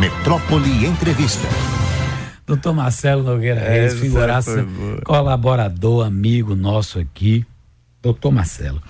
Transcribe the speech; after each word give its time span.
Metrópole 0.00 0.86
Entrevista. 0.86 1.46
Doutor 2.46 2.72
Marcelo 2.72 3.22
Nogueira 3.22 3.60
Reis, 3.60 4.00
figuraça, 4.00 4.66
colaborador, 5.04 6.06
amigo 6.06 6.56
nosso 6.56 6.98
aqui. 6.98 7.44
Doutor 8.00 8.32
Marcelo. 8.32 8.82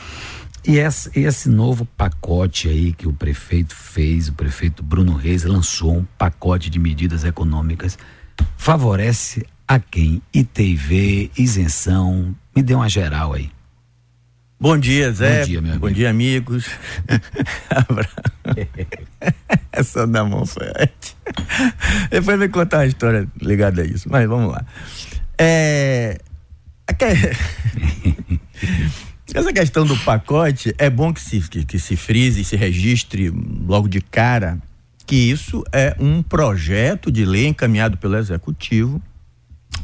E 0.64 0.78
esse, 0.78 1.10
esse, 1.18 1.48
novo 1.48 1.84
pacote 1.84 2.68
aí 2.68 2.92
que 2.92 3.08
o 3.08 3.12
prefeito 3.12 3.74
fez, 3.74 4.28
o 4.28 4.34
prefeito 4.34 4.84
Bruno 4.84 5.14
Reis 5.14 5.42
lançou 5.42 5.96
um 5.96 6.06
pacote 6.16 6.70
de 6.70 6.78
medidas 6.78 7.24
econômicas, 7.24 7.98
favorece 8.56 9.44
a 9.66 9.80
quem? 9.80 10.22
ITV, 10.32 11.32
isenção, 11.36 12.32
me 12.54 12.62
dê 12.62 12.72
uma 12.72 12.88
geral 12.88 13.32
aí. 13.32 13.50
Bom 14.60 14.76
dia, 14.76 15.10
Zé. 15.10 15.40
Bom 15.40 15.46
dia, 15.46 15.60
meu 15.62 15.70
amigo. 15.70 15.86
Bom 15.86 15.92
dia, 15.92 16.10
amigos. 16.10 16.66
Essa 19.72 20.06
da 20.06 20.22
mão 20.22 20.44
foi 20.44 20.66
Depois 22.10 22.38
vai 22.38 22.48
contar 22.50 22.80
uma 22.80 22.86
história 22.86 23.26
ligada 23.40 23.80
a 23.80 23.86
isso, 23.86 24.06
mas 24.10 24.28
vamos 24.28 24.52
lá. 24.52 24.62
É... 25.38 26.18
Essa 29.32 29.52
questão 29.52 29.86
do 29.86 29.96
pacote 30.00 30.74
é 30.76 30.90
bom 30.90 31.14
que 31.14 31.22
se, 31.22 31.40
que, 31.48 31.64
que 31.64 31.78
se 31.78 31.96
frise, 31.96 32.44
se 32.44 32.56
registre 32.56 33.32
logo 33.66 33.88
de 33.88 34.02
cara 34.02 34.58
que 35.06 35.16
isso 35.16 35.64
é 35.72 35.96
um 35.98 36.22
projeto 36.22 37.10
de 37.10 37.24
lei 37.24 37.46
encaminhado 37.46 37.96
pelo 37.96 38.16
Executivo 38.16 39.00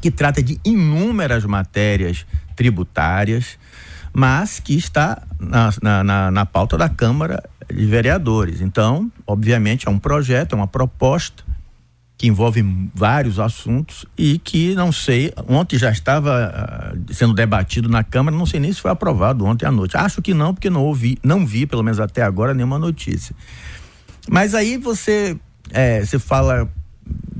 que 0.02 0.10
trata 0.10 0.42
de 0.42 0.60
inúmeras 0.64 1.44
matérias 1.44 2.26
tributárias, 2.54 3.58
mas 4.18 4.58
que 4.58 4.74
está 4.74 5.20
na, 5.38 5.70
na, 5.82 6.02
na, 6.02 6.30
na 6.30 6.46
pauta 6.46 6.78
da 6.78 6.88
Câmara 6.88 7.44
de 7.68 7.84
Vereadores. 7.84 8.62
Então, 8.62 9.12
obviamente, 9.26 9.86
é 9.86 9.90
um 9.90 9.98
projeto, 9.98 10.54
é 10.54 10.56
uma 10.56 10.66
proposta 10.66 11.44
que 12.16 12.26
envolve 12.26 12.64
vários 12.94 13.38
assuntos 13.38 14.06
e 14.16 14.38
que 14.38 14.74
não 14.74 14.90
sei, 14.90 15.34
ontem 15.46 15.78
já 15.78 15.90
estava 15.90 16.94
uh, 16.96 17.12
sendo 17.12 17.34
debatido 17.34 17.90
na 17.90 18.02
Câmara, 18.02 18.34
não 18.34 18.46
sei 18.46 18.58
nem 18.58 18.72
se 18.72 18.80
foi 18.80 18.90
aprovado 18.90 19.44
ontem 19.44 19.66
à 19.66 19.70
noite. 19.70 19.98
Acho 19.98 20.22
que 20.22 20.32
não, 20.32 20.54
porque 20.54 20.70
não 20.70 20.82
ouvi, 20.82 21.18
não 21.22 21.44
vi, 21.44 21.66
pelo 21.66 21.82
menos 21.82 22.00
até 22.00 22.22
agora, 22.22 22.54
nenhuma 22.54 22.78
notícia. 22.78 23.36
Mas 24.30 24.54
aí 24.54 24.78
você, 24.78 25.36
é, 25.72 26.02
você 26.02 26.18
fala, 26.18 26.66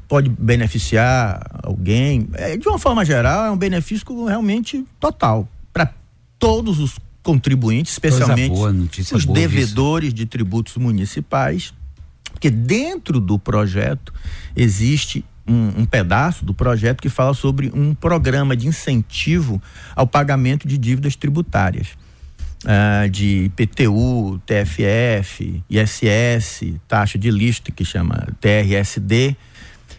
pode 0.07 0.29
beneficiar 0.29 1.41
alguém. 1.63 2.29
É, 2.35 2.55
de 2.59 2.69
uma 2.69 2.79
forma 2.79 3.03
geral, 3.03 3.47
é 3.47 3.51
um 3.51 3.57
benefício 3.57 4.27
realmente 4.27 4.85
total 5.01 5.49
para 5.73 5.91
todos 6.39 6.79
os 6.79 6.99
contribuintes, 7.23 7.93
especialmente 7.93 8.51
boa, 8.51 8.73
os 9.13 9.25
devedores 9.25 10.09
isso. 10.09 10.17
de 10.17 10.27
tributos 10.27 10.77
municipais, 10.77 11.75
porque 12.31 12.51
dentro 12.51 13.21
do 13.21 13.39
projeto 13.39 14.13
existe 14.55 15.25
um, 15.47 15.83
um, 15.83 15.87
pedaço 15.87 16.45
do 16.45 16.55
projeto 16.55 17.01
que 17.01 17.09
fala 17.09 17.35
sobre 17.35 17.71
um 17.75 17.95
programa 17.95 18.57
de 18.57 18.67
incentivo 18.69 19.61
ao 19.95 20.07
pagamento 20.07 20.67
de 20.67 20.77
dívidas 20.79 21.17
tributárias. 21.17 21.89
Uh, 22.65 23.09
de 23.11 23.51
PTU, 23.55 24.41
TFF, 24.45 25.63
ISS, 25.71 26.75
taxa 26.89 27.17
de 27.17 27.31
lista 27.31 27.71
que 27.71 27.85
chama 27.85 28.27
TRSD. 28.41 29.37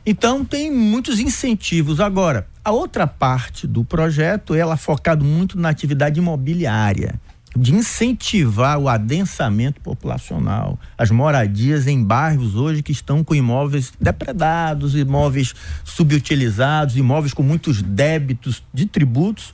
Então 0.09 0.45
tem 0.45 0.71
muitos 0.71 1.19
incentivos. 1.19 1.99
Agora, 1.99 2.47
a 2.63 2.71
outra 2.71 3.05
parte 3.05 3.67
do 3.67 3.83
projeto, 3.83 4.55
ela 4.55 4.75
é 4.75 4.77
focado 4.77 5.25
muito 5.25 5.59
na 5.59 5.67
atividade 5.67 6.17
imobiliária, 6.17 7.19
de 7.53 7.75
incentivar 7.75 8.79
o 8.79 8.87
adensamento 8.87 9.81
populacional, 9.81 10.79
as 10.97 11.11
moradias 11.11 11.87
em 11.87 12.01
bairros 12.01 12.55
hoje 12.55 12.81
que 12.81 12.93
estão 12.93 13.21
com 13.21 13.35
imóveis 13.35 13.91
depredados, 13.99 14.95
imóveis 14.95 15.53
subutilizados, 15.83 16.95
imóveis 16.95 17.33
com 17.33 17.43
muitos 17.43 17.81
débitos 17.81 18.63
de 18.73 18.85
tributos. 18.85 19.53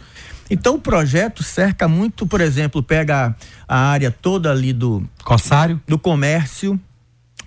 Então 0.51 0.75
o 0.75 0.79
projeto 0.79 1.41
cerca 1.41 1.87
muito, 1.87 2.27
por 2.27 2.41
exemplo, 2.41 2.83
pega 2.83 3.35
a 3.67 3.77
área 3.89 4.11
toda 4.11 4.51
ali 4.51 4.71
do 4.71 5.03
Corsário, 5.23 5.81
do 5.87 5.97
comércio. 5.97 6.79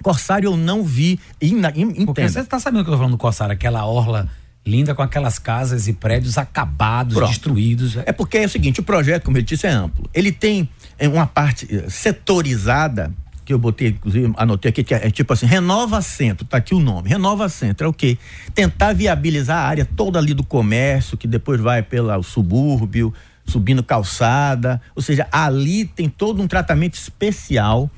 Corsário 0.02 0.48
eu 0.48 0.56
não 0.56 0.82
vi. 0.82 1.18
In, 1.40 1.60
in, 1.74 2.06
Porque 2.06 2.28
você 2.28 2.40
está 2.40 2.58
sabendo 2.58 2.84
que 2.84 2.90
eu 2.90 2.94
estou 2.94 2.98
falando 2.98 3.12
do 3.12 3.18
Corsário, 3.18 3.52
aquela 3.52 3.84
orla 3.86 4.28
linda 4.66 4.94
com 4.94 5.02
aquelas 5.02 5.38
casas 5.38 5.86
e 5.86 5.92
prédios 5.92 6.36
acabados, 6.36 7.14
Pronto. 7.14 7.28
destruídos. 7.28 7.96
É 8.04 8.12
porque 8.12 8.38
é 8.38 8.46
o 8.46 8.48
seguinte, 8.48 8.80
o 8.80 8.82
projeto, 8.82 9.22
como 9.24 9.36
ele 9.36 9.44
disse, 9.44 9.66
é 9.66 9.70
amplo. 9.70 10.10
Ele 10.12 10.32
tem 10.32 10.68
é, 10.98 11.08
uma 11.08 11.26
parte 11.26 11.68
eh, 11.70 11.88
setorizada 11.88 13.12
que 13.44 13.54
eu 13.54 13.58
botei, 13.60 13.90
inclusive, 13.90 14.34
anotei 14.36 14.70
aqui, 14.70 14.82
que 14.82 14.92
é, 14.92 15.06
é, 15.06 15.10
tipo 15.10 15.32
assim, 15.32 15.46
Renova 15.46 16.02
Centro, 16.02 16.44
tá 16.44 16.56
aqui 16.56 16.74
o 16.74 16.80
nome. 16.80 17.08
Renova 17.08 17.48
Centro 17.48 17.86
é 17.86 17.88
o 17.88 17.92
quê? 17.92 18.18
Tentar 18.52 18.92
viabilizar 18.92 19.58
a 19.58 19.68
área 19.68 19.84
toda 19.84 20.18
ali 20.18 20.34
do 20.34 20.42
comércio, 20.42 21.16
que 21.16 21.28
depois 21.28 21.60
vai 21.60 21.80
pelo 21.80 22.20
subúrbio, 22.24 23.14
subindo 23.46 23.84
calçada, 23.84 24.82
ou 24.96 25.00
seja, 25.00 25.28
ali 25.30 25.84
tem 25.84 26.08
todo 26.08 26.42
um 26.42 26.48
tratamento 26.48 26.94
especial 26.94 27.88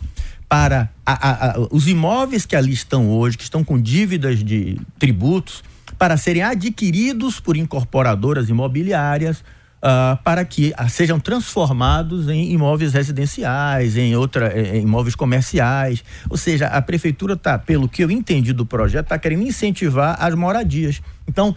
para 0.48 0.90
a, 1.04 1.12
a, 1.12 1.50
a, 1.50 1.68
os 1.70 1.86
imóveis 1.86 2.46
que 2.46 2.56
ali 2.56 2.72
estão 2.72 3.10
hoje, 3.10 3.36
que 3.36 3.42
estão 3.44 3.62
com 3.62 3.80
dívidas 3.80 4.42
de 4.42 4.80
tributos, 4.98 5.62
para 5.98 6.16
serem 6.16 6.42
adquiridos 6.42 7.40
por 7.40 7.56
incorporadoras 7.56 8.48
imobiliárias 8.48 9.42
Uh, 9.78 10.18
para 10.24 10.44
que 10.44 10.74
uh, 10.76 10.88
sejam 10.88 11.20
transformados 11.20 12.28
em 12.28 12.50
imóveis 12.50 12.94
residenciais, 12.94 13.96
em 13.96 14.16
outra, 14.16 14.52
em 14.76 14.82
imóveis 14.82 15.14
comerciais. 15.14 16.02
Ou 16.28 16.36
seja, 16.36 16.66
a 16.66 16.82
prefeitura 16.82 17.34
está, 17.34 17.56
pelo 17.56 17.88
que 17.88 18.02
eu 18.02 18.10
entendi 18.10 18.52
do 18.52 18.66
projeto, 18.66 19.04
está 19.04 19.16
querendo 19.16 19.44
incentivar 19.44 20.16
as 20.18 20.34
moradias. 20.34 21.00
Então, 21.28 21.54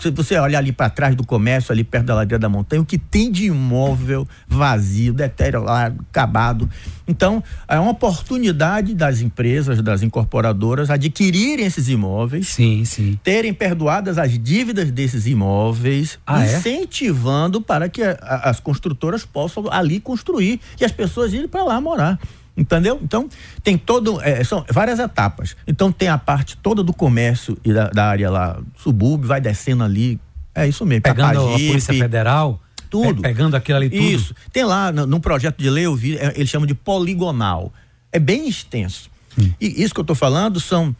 se 0.00 0.10
você 0.10 0.38
olhar 0.38 0.58
ali 0.58 0.72
para 0.72 0.88
trás 0.88 1.14
do 1.14 1.24
comércio, 1.24 1.72
ali 1.72 1.84
perto 1.84 2.06
da 2.06 2.14
ladeira 2.14 2.38
da 2.38 2.48
montanha, 2.48 2.80
o 2.80 2.86
que 2.86 2.96
tem 2.96 3.30
de 3.30 3.46
imóvel 3.46 4.26
vazio, 4.48 5.12
deteriorado, 5.12 6.00
acabado. 6.10 6.68
Então, 7.06 7.42
é 7.68 7.78
uma 7.78 7.90
oportunidade 7.90 8.94
das 8.94 9.20
empresas, 9.20 9.82
das 9.82 10.02
incorporadoras 10.02 10.90
adquirirem 10.90 11.66
esses 11.66 11.88
imóveis, 11.88 12.48
sim, 12.48 12.84
sim. 12.84 13.18
terem 13.22 13.52
perdoadas 13.52 14.16
as 14.16 14.38
dívidas 14.38 14.90
desses 14.90 15.26
imóveis, 15.26 16.18
ah, 16.26 16.44
é? 16.44 16.56
incentivando 16.56 17.58
é? 17.58 17.62
para 17.62 17.88
que 17.88 18.02
a, 18.02 18.12
a, 18.22 18.50
as 18.50 18.60
construtoras 18.60 19.24
possam 19.24 19.70
ali 19.70 20.00
construir 20.00 20.60
e 20.80 20.84
as 20.84 20.92
pessoas 20.92 21.32
irem 21.32 21.48
para 21.48 21.64
lá 21.64 21.80
morar. 21.80 22.18
Entendeu? 22.56 23.00
Então, 23.02 23.28
tem 23.62 23.78
todo. 23.78 24.20
É, 24.20 24.42
são 24.44 24.64
várias 24.70 24.98
etapas. 24.98 25.56
Então, 25.66 25.90
tem 25.90 26.08
a 26.08 26.18
parte 26.18 26.56
toda 26.56 26.82
do 26.82 26.92
comércio 26.92 27.56
e 27.64 27.72
da, 27.72 27.88
da 27.88 28.06
área 28.06 28.30
lá, 28.30 28.60
subúrbio, 28.76 29.28
vai 29.28 29.40
descendo 29.40 29.84
ali. 29.84 30.20
É 30.54 30.66
isso 30.66 30.84
mesmo. 30.84 31.02
Pegando 31.02 31.34
Papagipe, 31.34 31.64
a 31.64 31.68
Polícia 31.68 31.94
Federal. 31.94 32.60
Tudo. 32.90 33.22
pegando 33.22 33.56
aquilo 33.56 33.78
ali 33.78 33.88
tudo. 33.88 34.02
Isso. 34.02 34.34
Tem 34.52 34.64
lá, 34.64 34.90
no, 34.90 35.06
no 35.06 35.20
projeto 35.20 35.58
de 35.58 35.70
lei, 35.70 35.86
eu 35.86 35.94
vi, 35.94 36.18
é, 36.18 36.32
eles 36.34 36.50
chamam 36.50 36.66
de 36.66 36.74
poligonal. 36.74 37.72
É 38.10 38.18
bem 38.18 38.48
extenso. 38.48 39.08
Hum. 39.38 39.48
E 39.60 39.82
isso 39.82 39.94
que 39.94 40.00
eu 40.00 40.02
estou 40.02 40.16
falando 40.16 40.58
são 40.58 40.94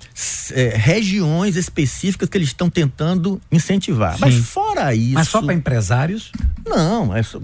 é, 0.52 0.76
regiões 0.76 1.56
específicas 1.56 2.28
que 2.28 2.38
eles 2.38 2.48
estão 2.48 2.70
tentando 2.70 3.40
incentivar. 3.50 4.14
Sim. 4.14 4.20
Mas 4.20 4.36
fora 4.36 4.94
isso. 4.94 5.14
Mas 5.14 5.28
só 5.28 5.42
para 5.42 5.52
empresários? 5.52 6.30
Não, 6.64 7.14
é 7.14 7.22
só, 7.22 7.40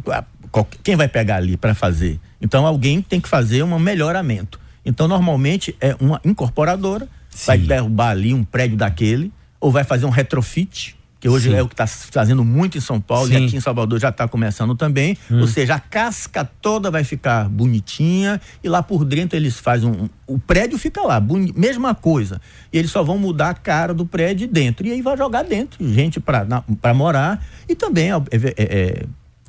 quem 0.64 0.96
vai 0.96 1.08
pegar 1.08 1.36
ali 1.36 1.56
para 1.56 1.74
fazer? 1.74 2.20
Então 2.40 2.66
alguém 2.66 3.02
tem 3.02 3.20
que 3.20 3.28
fazer 3.28 3.62
um 3.62 3.78
melhoramento. 3.78 4.60
Então 4.84 5.08
normalmente 5.08 5.74
é 5.80 5.96
uma 6.00 6.20
incorporadora, 6.24 7.08
Sim. 7.28 7.46
vai 7.46 7.58
derrubar 7.58 8.10
ali 8.10 8.32
um 8.32 8.44
prédio 8.44 8.76
daquele, 8.76 9.32
ou 9.60 9.72
vai 9.72 9.82
fazer 9.82 10.06
um 10.06 10.10
retrofit, 10.10 10.96
que 11.18 11.28
hoje 11.28 11.50
Sim. 11.50 11.56
é 11.56 11.62
o 11.62 11.66
que 11.66 11.74
está 11.74 11.86
fazendo 11.86 12.44
muito 12.44 12.76
em 12.76 12.80
São 12.80 13.00
Paulo 13.00 13.26
Sim. 13.26 13.32
e 13.34 13.46
aqui 13.46 13.56
em 13.56 13.60
Salvador 13.60 13.98
já 13.98 14.10
está 14.10 14.28
começando 14.28 14.74
também. 14.74 15.16
Hum. 15.30 15.40
Ou 15.40 15.46
seja, 15.48 15.74
a 15.74 15.80
casca 15.80 16.44
toda 16.44 16.90
vai 16.90 17.04
ficar 17.04 17.48
bonitinha 17.48 18.40
e 18.62 18.68
lá 18.68 18.82
por 18.82 19.04
dentro 19.04 19.36
eles 19.36 19.58
fazem 19.58 19.88
um. 19.88 20.08
O 20.26 20.38
prédio 20.38 20.78
fica 20.78 21.00
lá, 21.02 21.18
boni, 21.18 21.52
mesma 21.56 21.94
coisa. 21.94 22.40
E 22.72 22.78
eles 22.78 22.90
só 22.90 23.02
vão 23.02 23.18
mudar 23.18 23.50
a 23.50 23.54
cara 23.54 23.94
do 23.94 24.04
prédio 24.04 24.46
dentro. 24.46 24.86
E 24.86 24.92
aí 24.92 25.00
vai 25.00 25.16
jogar 25.16 25.42
dentro 25.42 25.86
gente 25.92 26.20
para 26.20 26.94
morar 26.94 27.44
e 27.68 27.74
também 27.74 28.10
é, 28.12 28.14
é, 28.14 28.54
é 28.58 29.06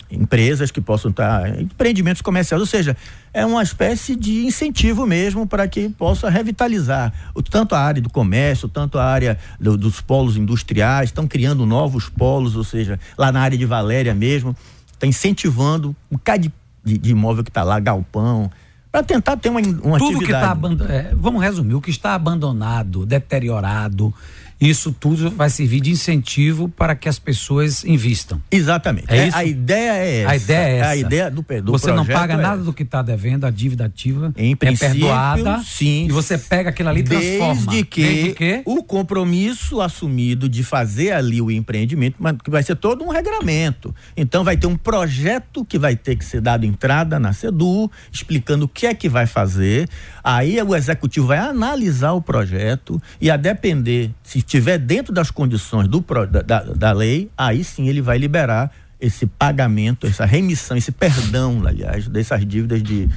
empresas 0.09 0.71
que 0.71 0.79
possam 0.79 1.11
estar, 1.11 1.59
empreendimentos 1.59 2.21
comerciais, 2.21 2.59
ou 2.59 2.65
seja, 2.65 2.95
é 3.33 3.45
uma 3.45 3.61
espécie 3.61 4.15
de 4.15 4.45
incentivo 4.45 5.05
mesmo 5.05 5.45
para 5.45 5.67
que 5.67 5.89
possa 5.89 6.29
revitalizar 6.29 7.13
o, 7.35 7.43
tanto 7.43 7.75
a 7.75 7.79
área 7.79 8.01
do 8.01 8.09
comércio, 8.09 8.69
tanto 8.69 8.97
a 8.97 9.05
área 9.05 9.37
do, 9.59 9.77
dos 9.77 10.01
polos 10.01 10.37
industriais, 10.37 11.09
estão 11.09 11.27
criando 11.27 11.65
novos 11.65 12.09
polos, 12.09 12.55
ou 12.55 12.63
seja, 12.63 12.99
lá 13.17 13.31
na 13.31 13.41
área 13.41 13.57
de 13.57 13.65
Valéria 13.65 14.13
mesmo, 14.13 14.55
está 14.93 15.05
incentivando 15.05 15.95
um 16.11 16.15
bocado 16.15 16.51
de, 16.83 16.97
de, 16.97 17.11
imóvel 17.11 17.43
que 17.43 17.49
está 17.49 17.63
lá, 17.63 17.79
galpão, 17.79 18.49
para 18.91 19.03
tentar 19.03 19.37
ter 19.37 19.49
uma, 19.49 19.59
uma 19.59 19.99
Tudo 19.99 20.15
atividade. 20.15 20.25
que 20.25 20.83
está 20.83 20.93
é, 20.93 21.13
vamos 21.15 21.41
resumir, 21.41 21.75
o 21.75 21.81
que 21.81 21.91
está 21.91 22.15
abandonado, 22.15 23.05
deteriorado, 23.05 24.13
isso 24.59 24.91
tudo 24.91 25.29
vai 25.29 25.49
servir 25.49 25.81
de 25.81 25.91
incentivo 25.91 26.67
para 26.67 26.95
que 26.95 27.07
as 27.07 27.19
pessoas 27.19 27.85
invistam. 27.85 28.41
Exatamente. 28.49 29.05
É, 29.09 29.27
é? 29.27 29.29
A 29.33 29.45
ideia 29.45 29.93
é 29.93 30.21
essa. 30.21 30.31
A 30.31 30.35
ideia 30.35 30.67
é 30.67 30.77
essa. 30.77 30.89
A 30.89 30.95
ideia 30.95 31.31
do, 31.31 31.45
do 31.63 31.71
Você 31.71 31.91
não 31.91 32.05
paga 32.05 32.33
é 32.33 32.37
nada 32.37 32.63
do 32.63 32.73
que 32.73 32.83
está 32.83 33.01
devendo, 33.01 33.45
a 33.45 33.51
dívida 33.51 33.85
ativa 33.85 34.33
em 34.35 34.53
é 34.53 34.55
princípio, 34.55 34.91
perdoada. 34.91 35.61
Sim. 35.63 36.07
E 36.07 36.11
você 36.11 36.37
pega 36.37 36.71
aquilo 36.71 36.89
ali 36.89 37.01
e 37.01 37.03
transforma. 37.03 37.53
Desde 37.53 37.83
que, 37.85 38.01
desde 38.01 38.33
que 38.33 38.61
o 38.65 38.83
compromisso 38.83 39.79
assumido 39.79 40.49
de 40.49 40.63
fazer 40.63 41.11
ali 41.11 41.39
o 41.39 41.51
empreendimento, 41.51 42.15
mas 42.19 42.35
que 42.43 42.49
vai 42.49 42.63
ser 42.63 42.75
todo 42.75 43.03
um 43.03 43.09
regramento. 43.09 43.93
Então 44.15 44.43
vai 44.43 44.57
ter 44.57 44.67
um 44.67 44.77
projeto 44.77 45.63
que 45.63 45.77
vai 45.77 45.95
ter 45.95 46.15
que 46.15 46.25
ser 46.25 46.41
dado 46.41 46.65
entrada 46.65 47.19
na 47.19 47.31
SEDU, 47.31 47.91
explicando 48.11 48.65
o 48.65 48.67
que 48.67 48.87
é 48.87 48.93
que 48.93 49.07
vai 49.07 49.27
fazer. 49.27 49.87
Aí 50.23 50.61
o 50.61 50.75
executivo 50.75 51.27
vai 51.27 51.37
analisar 51.37 52.13
o 52.13 52.21
projeto 52.21 53.01
e 53.21 53.29
a 53.29 53.37
depender, 53.37 54.11
se 54.23 54.41
estiver 54.47 54.77
dentro 54.77 55.13
das 55.13 55.29
condições 55.29 55.87
do, 55.89 56.03
da, 56.45 56.61
da 56.63 56.91
lei, 56.93 57.29
aí 57.37 57.63
sim 57.63 57.89
ele 57.89 58.01
vai 58.01 58.17
liberar 58.17 58.71
esse 58.99 59.27
pagamento, 59.27 60.07
essa 60.07 60.25
remissão, 60.25 60.77
esse 60.77 60.91
perdão, 60.91 61.61
aliás, 61.67 62.07
dessas 62.07 62.43
dívidas 62.47 62.81
de 62.81 63.07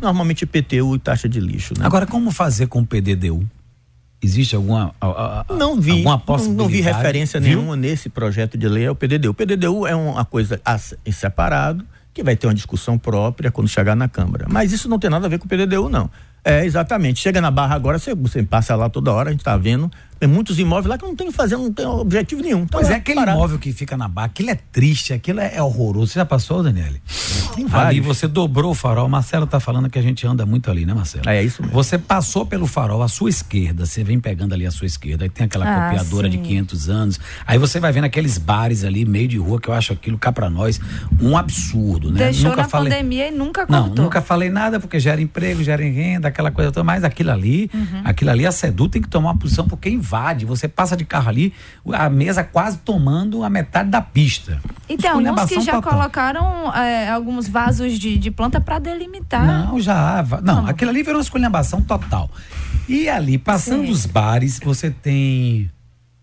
normalmente 0.00 0.42
IPTU 0.42 0.94
e 0.94 0.98
taxa 0.98 1.28
de 1.28 1.40
lixo. 1.40 1.74
Né? 1.76 1.84
Agora, 1.84 2.06
como 2.06 2.30
fazer 2.30 2.66
com 2.68 2.80
o 2.80 2.86
PDDU? 2.86 3.44
Existe 4.22 4.56
alguma 4.56 4.94
a, 5.00 5.44
a, 5.50 5.54
não 5.54 5.78
vi 5.78 5.90
alguma 5.90 6.18
possibilidade? 6.18 6.56
Não, 6.56 6.64
não 6.64 6.70
vi 6.70 6.80
referência 6.80 7.40
Viu? 7.40 7.58
nenhuma 7.58 7.76
nesse 7.76 8.08
projeto 8.08 8.56
de 8.56 8.68
lei 8.68 8.86
ao 8.86 8.94
PDDU. 8.94 9.30
O 9.30 9.34
PDDU 9.34 9.86
é 9.86 9.94
uma 9.94 10.24
coisa 10.24 10.60
em 11.04 11.12
separado 11.12 11.84
que 12.12 12.22
vai 12.22 12.36
ter 12.36 12.46
uma 12.46 12.54
discussão 12.54 12.96
própria 12.96 13.50
quando 13.50 13.68
chegar 13.68 13.96
na 13.96 14.08
Câmara. 14.08 14.46
Mas 14.48 14.72
isso 14.72 14.88
não 14.88 14.98
tem 14.98 15.10
nada 15.10 15.26
a 15.26 15.28
ver 15.28 15.38
com 15.38 15.46
o 15.46 15.48
PDDU, 15.48 15.88
não. 15.88 16.08
É, 16.44 16.64
exatamente. 16.64 17.20
Chega 17.20 17.40
na 17.40 17.50
Barra 17.50 17.74
agora, 17.74 17.98
você, 17.98 18.14
você 18.14 18.42
passa 18.42 18.76
lá 18.76 18.88
toda 18.88 19.10
hora, 19.12 19.30
a 19.30 19.32
gente 19.32 19.40
está 19.40 19.56
vendo. 19.56 19.90
Tem 20.18 20.28
muitos 20.28 20.58
imóveis 20.58 20.86
lá 20.86 20.98
que 20.98 21.04
não 21.04 21.14
tem 21.14 21.30
fazer, 21.30 21.56
não 21.56 21.72
tem 21.72 21.86
objetivo 21.86 22.42
nenhum. 22.42 22.66
Tá 22.66 22.78
pois 22.78 22.90
é, 22.90 22.94
aquele 22.94 23.20
parado. 23.20 23.38
imóvel 23.38 23.58
que 23.58 23.72
fica 23.72 23.96
na 23.96 24.08
Barra, 24.08 24.26
aquilo 24.26 24.50
é 24.50 24.54
triste, 24.54 25.12
aquilo 25.12 25.40
é, 25.40 25.56
é 25.56 25.62
horroroso. 25.62 26.12
Você 26.12 26.18
já 26.18 26.24
passou, 26.24 26.62
Daniele? 26.62 27.02
Tem 27.54 27.66
ali 27.72 28.00
você 28.00 28.26
dobrou 28.26 28.72
o 28.72 28.74
farol. 28.74 29.08
Marcelo 29.08 29.46
tá 29.46 29.60
falando 29.60 29.88
que 29.88 29.98
a 29.98 30.02
gente 30.02 30.26
anda 30.26 30.44
muito 30.46 30.70
ali, 30.70 30.84
né, 30.86 30.94
Marcelo? 30.94 31.28
É, 31.28 31.38
é 31.38 31.42
isso 31.42 31.62
mesmo. 31.62 31.74
Você 31.74 31.98
passou 31.98 32.46
pelo 32.46 32.66
farol 32.66 33.02
à 33.02 33.08
sua 33.08 33.28
esquerda, 33.28 33.86
você 33.86 34.02
vem 34.02 34.18
pegando 34.18 34.54
ali 34.54 34.66
a 34.66 34.70
sua 34.70 34.86
esquerda, 34.86 35.24
aí 35.24 35.30
tem 35.30 35.46
aquela 35.46 35.66
ah, 35.66 35.90
copiadora 35.90 36.30
sim. 36.30 36.38
de 36.38 36.48
500 36.48 36.88
anos. 36.88 37.20
Aí 37.46 37.58
você 37.58 37.80
vai 37.80 37.92
vendo 37.92 38.04
aqueles 38.04 38.38
bares 38.38 38.84
ali, 38.84 39.04
meio 39.04 39.28
de 39.28 39.38
rua, 39.38 39.60
que 39.60 39.68
eu 39.68 39.74
acho 39.74 39.92
aquilo 39.92 40.18
cá 40.18 40.32
pra 40.32 40.48
nós 40.48 40.80
um 41.20 41.36
absurdo, 41.36 42.10
né? 42.10 42.24
Deixou 42.24 42.50
nunca 42.50 42.62
na 42.62 42.68
falei... 42.68 42.92
pandemia 42.92 43.28
e 43.28 43.30
nunca 43.30 43.66
contou. 43.66 43.86
Não, 43.88 44.04
nunca 44.04 44.20
falei 44.20 44.50
nada 44.50 44.80
porque 44.80 44.98
gera 44.98 45.20
emprego, 45.20 45.62
gera 45.62 45.82
renda, 45.82 46.28
aquela 46.28 46.50
coisa 46.50 46.72
toda, 46.72 46.84
mas 46.84 47.04
aquilo 47.04 47.30
ali, 47.30 47.70
uhum. 47.72 48.02
aquilo 48.04 48.30
ali, 48.30 48.46
a 48.46 48.52
SEDU 48.52 48.88
tem 48.88 49.02
que 49.02 49.08
tomar 49.08 49.30
uma 49.30 49.38
posição 49.38 49.66
porque 49.66 49.88
invade. 50.04 50.44
Você 50.44 50.68
passa 50.68 50.96
de 50.96 51.04
carro 51.04 51.30
ali, 51.30 51.52
a 51.92 52.10
mesa 52.10 52.44
quase 52.44 52.78
tomando 52.78 53.42
a 53.42 53.48
metade 53.48 53.88
da 53.88 54.02
pista. 54.02 54.60
E 54.88 54.96
tem 54.96 55.10
alguns 55.10 55.46
que 55.46 55.60
já 55.60 55.72
total. 55.72 55.92
colocaram 55.92 56.72
é, 56.74 57.08
alguns 57.08 57.48
vasos 57.48 57.98
de, 57.98 58.18
de 58.18 58.30
planta 58.30 58.60
para 58.60 58.78
delimitar. 58.78 59.46
Não, 59.46 59.80
já. 59.80 60.24
Não, 60.42 60.56
não, 60.56 60.66
aquilo 60.66 60.90
ali 60.90 61.02
virou 61.02 61.16
uma 61.16 61.22
esculhambação 61.22 61.80
total. 61.80 62.30
E 62.86 63.08
ali, 63.08 63.38
passando 63.38 63.86
Sim. 63.86 63.92
os 63.92 64.04
bares, 64.04 64.60
você 64.62 64.90
tem 64.90 65.70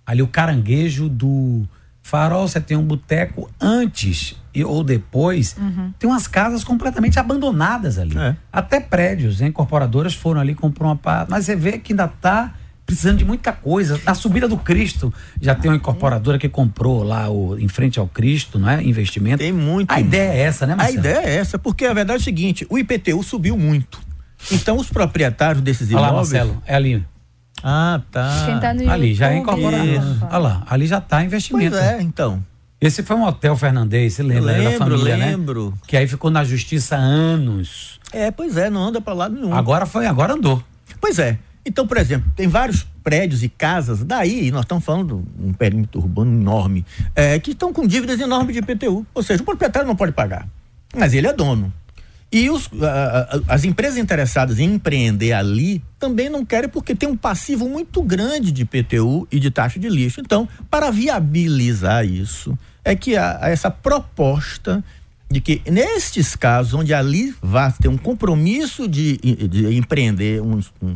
ali 0.05 0.21
o 0.21 0.27
caranguejo 0.27 1.09
do 1.09 1.67
farol, 2.03 2.47
você 2.47 2.61
tem 2.61 2.77
um 2.77 2.83
boteco 2.83 3.49
antes 3.59 4.35
e, 4.53 4.63
ou 4.63 4.83
depois, 4.83 5.55
uhum. 5.57 5.93
tem 5.97 6.09
umas 6.09 6.27
casas 6.27 6.63
completamente 6.63 7.17
abandonadas 7.17 7.97
ali. 7.97 8.17
É. 8.17 8.35
Até 8.51 8.79
prédios, 8.79 9.41
hein? 9.41 9.47
incorporadoras 9.47 10.13
foram 10.13 10.41
ali, 10.41 10.53
comprou 10.53 10.91
uma. 10.91 11.25
Mas 11.29 11.45
você 11.45 11.55
vê 11.55 11.77
que 11.77 11.93
ainda 11.93 12.05
está 12.05 12.53
precisando 12.91 13.17
de 13.17 13.25
muita 13.25 13.53
coisa. 13.53 13.99
Na 14.05 14.13
subida 14.13 14.47
do 14.47 14.57
Cristo, 14.57 15.13
já 15.39 15.55
tem 15.55 15.71
uma 15.71 15.77
incorporadora 15.77 16.37
que 16.37 16.49
comprou 16.49 17.03
lá 17.03 17.29
o, 17.29 17.57
em 17.57 17.67
frente 17.67 17.99
ao 17.99 18.07
Cristo, 18.07 18.59
não 18.59 18.69
é? 18.69 18.83
Investimento. 18.83 19.37
Tem 19.37 19.53
muito. 19.53 19.89
A 19.89 19.99
ideia 19.99 20.31
é 20.31 20.39
essa, 20.41 20.67
né, 20.67 20.75
Marcelo? 20.75 20.97
A 20.97 20.99
ideia 20.99 21.25
é 21.25 21.35
essa, 21.35 21.57
porque 21.57 21.85
a 21.85 21.93
verdade 21.93 22.19
é 22.19 22.21
o 22.21 22.23
seguinte: 22.23 22.67
o 22.69 22.77
IPTU 22.77 23.23
subiu 23.23 23.57
muito. 23.57 23.99
Então, 24.51 24.75
os 24.75 24.89
proprietários 24.89 25.63
desses 25.63 25.89
imóveis. 25.89 26.07
Olha 26.07 26.11
lá, 26.11 26.17
Marcelo, 26.17 26.63
é 26.65 26.75
ali. 26.75 27.05
Ah, 27.63 28.01
tá. 28.11 28.43
Quem 28.45 28.59
tá 28.59 28.73
no 28.73 28.91
ali, 28.91 29.13
já 29.13 29.31
é 29.31 29.37
incorporado. 29.37 29.85
Olha 30.23 30.37
lá, 30.37 30.63
ali 30.67 30.87
já 30.87 30.99
tá 30.99 31.23
investimento. 31.23 31.77
Pois 31.77 31.83
é, 31.83 32.01
então. 32.01 32.43
Esse 32.79 33.03
foi 33.03 33.15
um 33.15 33.23
hotel 33.23 33.55
fernandês, 33.55 34.15
você 34.15 34.23
lembra? 34.23 34.51
Lembro, 34.53 34.71
da 34.71 34.77
família, 34.77 35.17
né? 35.17 35.25
lembro. 35.27 35.69
Né? 35.69 35.77
Que 35.85 35.95
aí 35.95 36.07
ficou 36.07 36.31
na 36.31 36.43
justiça 36.43 36.97
há 36.97 36.99
anos. 36.99 37.99
É, 38.11 38.31
pois 38.31 38.57
é, 38.57 38.69
não 38.69 38.83
anda 38.83 38.99
para 38.99 39.13
lado 39.13 39.35
nenhum. 39.35 39.53
Agora 39.53 39.85
foi, 39.85 40.07
agora 40.07 40.33
andou. 40.33 40.61
Pois 40.99 41.19
é. 41.19 41.37
Então, 41.65 41.85
por 41.85 41.97
exemplo, 41.97 42.31
tem 42.35 42.47
vários 42.47 42.87
prédios 43.03 43.43
e 43.43 43.49
casas, 43.49 44.03
daí 44.03 44.51
nós 44.51 44.61
estamos 44.61 44.83
falando 44.83 45.23
de 45.37 45.45
um 45.45 45.53
perímetro 45.53 46.01
urbano 46.01 46.31
enorme, 46.31 46.85
é, 47.15 47.39
que 47.39 47.51
estão 47.51 47.71
com 47.71 47.85
dívidas 47.85 48.19
enormes 48.19 48.55
de 48.55 48.59
IPTU. 48.61 49.05
Ou 49.13 49.23
seja, 49.23 49.41
o 49.41 49.45
proprietário 49.45 49.87
não 49.87 49.95
pode 49.95 50.11
pagar, 50.11 50.47
mas 50.95 51.13
ele 51.13 51.27
é 51.27 51.33
dono. 51.33 51.71
E 52.31 52.49
os, 52.49 52.69
as 53.45 53.65
empresas 53.65 53.97
interessadas 53.97 54.57
em 54.57 54.75
empreender 54.75 55.33
ali 55.33 55.83
também 55.99 56.29
não 56.29 56.45
querem 56.45 56.69
porque 56.69 56.95
tem 56.95 57.09
um 57.09 57.17
passivo 57.17 57.67
muito 57.67 58.01
grande 58.01 58.53
de 58.53 58.61
IPTU 58.61 59.27
e 59.29 59.37
de 59.37 59.51
taxa 59.51 59.77
de 59.77 59.89
lixo. 59.89 60.21
Então, 60.21 60.47
para 60.69 60.89
viabilizar 60.89 62.05
isso, 62.05 62.57
é 62.85 62.95
que 62.95 63.17
há 63.17 63.39
essa 63.43 63.69
proposta 63.69 64.81
de 65.29 65.41
que 65.41 65.61
nestes 65.69 66.35
casos 66.35 66.73
onde 66.73 66.93
ali 66.93 67.35
vai 67.41 67.71
ter 67.73 67.89
um 67.89 67.97
compromisso 67.97 68.87
de, 68.87 69.17
de 69.17 69.75
empreender 69.75 70.41
um, 70.41 70.59
um, 70.81 70.95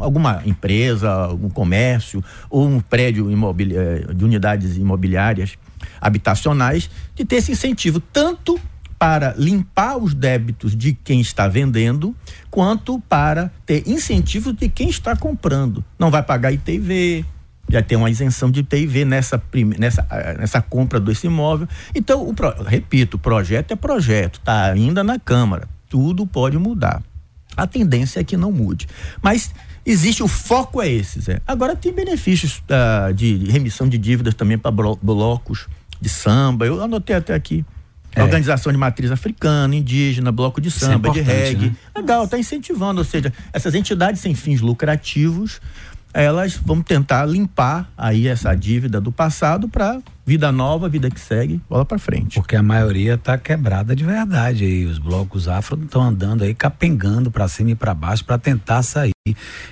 alguma 0.00 0.42
empresa, 0.44 1.10
algum 1.10 1.48
comércio 1.48 2.22
ou 2.50 2.66
um 2.66 2.80
prédio 2.80 3.28
eh, 3.30 4.14
de 4.14 4.24
unidades 4.24 4.76
imobiliárias 4.76 5.56
habitacionais, 6.00 6.90
de 7.14 7.24
ter 7.24 7.36
esse 7.36 7.52
incentivo 7.52 8.00
tanto 8.00 8.58
para 8.98 9.34
limpar 9.36 9.98
os 9.98 10.14
débitos 10.14 10.74
de 10.74 10.94
quem 10.94 11.20
está 11.20 11.48
vendendo, 11.48 12.14
quanto 12.50 12.98
para 13.00 13.50
ter 13.66 13.86
incentivos 13.86 14.54
de 14.54 14.68
quem 14.68 14.88
está 14.88 15.14
comprando. 15.14 15.84
Não 15.98 16.10
vai 16.10 16.22
pagar 16.22 16.52
ITV, 16.52 17.24
já 17.68 17.82
tem 17.82 17.98
uma 17.98 18.10
isenção 18.10 18.50
de 18.50 18.62
TIV 18.62 19.04
nessa, 19.04 19.42
nessa, 19.78 20.06
eh, 20.10 20.36
nessa 20.38 20.62
compra 20.62 21.00
desse 21.00 21.26
imóvel. 21.26 21.68
Então, 21.94 22.22
o, 22.22 22.34
repito, 22.64 23.16
o 23.16 23.20
projeto 23.20 23.72
é 23.72 23.76
projeto, 23.76 24.38
está 24.38 24.70
ainda 24.70 25.02
na 25.02 25.18
Câmara. 25.18 25.68
Tudo 25.88 26.26
pode 26.26 26.58
mudar. 26.58 27.02
A 27.56 27.66
tendência 27.66 28.20
é 28.20 28.24
que 28.24 28.36
não 28.36 28.52
mude. 28.52 28.86
Mas 29.22 29.52
existe, 29.86 30.22
o 30.22 30.28
foco 30.28 30.82
é 30.82 30.90
esse, 30.90 31.20
Zé. 31.20 31.40
Agora 31.46 31.76
tem 31.76 31.92
benefícios 31.92 32.62
uh, 32.68 33.14
de 33.14 33.36
remissão 33.50 33.88
de 33.88 33.96
dívidas 33.96 34.34
também 34.34 34.58
para 34.58 34.70
blocos 34.70 35.66
de 36.00 36.08
samba. 36.08 36.66
Eu 36.66 36.82
anotei 36.82 37.16
até 37.16 37.34
aqui. 37.34 37.64
É. 38.14 38.22
Organização 38.22 38.72
de 38.72 38.78
matriz 38.78 39.10
africana, 39.10 39.74
indígena, 39.74 40.32
bloco 40.32 40.58
de 40.58 40.68
é 40.68 40.70
samba, 40.70 41.10
é 41.10 41.12
de 41.12 41.20
reggae. 41.20 41.66
Né? 41.66 41.76
Legal, 41.94 42.24
está 42.24 42.38
incentivando, 42.38 42.98
ou 42.98 43.04
seja, 43.04 43.30
essas 43.52 43.74
entidades 43.74 44.22
sem 44.22 44.34
fins 44.34 44.62
lucrativos 44.62 45.60
elas 46.22 46.56
vão 46.56 46.80
tentar 46.80 47.26
limpar 47.26 47.90
aí 47.96 48.26
essa 48.26 48.54
dívida 48.54 48.98
do 48.98 49.12
passado 49.12 49.68
para 49.68 50.00
vida 50.24 50.50
nova, 50.50 50.88
vida 50.88 51.10
que 51.10 51.20
segue, 51.20 51.60
bola 51.68 51.84
para 51.84 51.98
frente. 51.98 52.36
Porque 52.40 52.56
a 52.56 52.62
maioria 52.62 53.14
está 53.14 53.36
quebrada 53.36 53.94
de 53.94 54.02
verdade 54.02 54.64
aí, 54.64 54.86
os 54.86 54.98
blocos 54.98 55.46
afro 55.46 55.78
estão 55.84 56.02
andando 56.02 56.42
aí 56.42 56.54
capengando 56.54 57.30
para 57.30 57.46
cima 57.48 57.72
e 57.72 57.74
para 57.74 57.92
baixo 57.92 58.24
para 58.24 58.38
tentar 58.38 58.82
sair. 58.82 59.12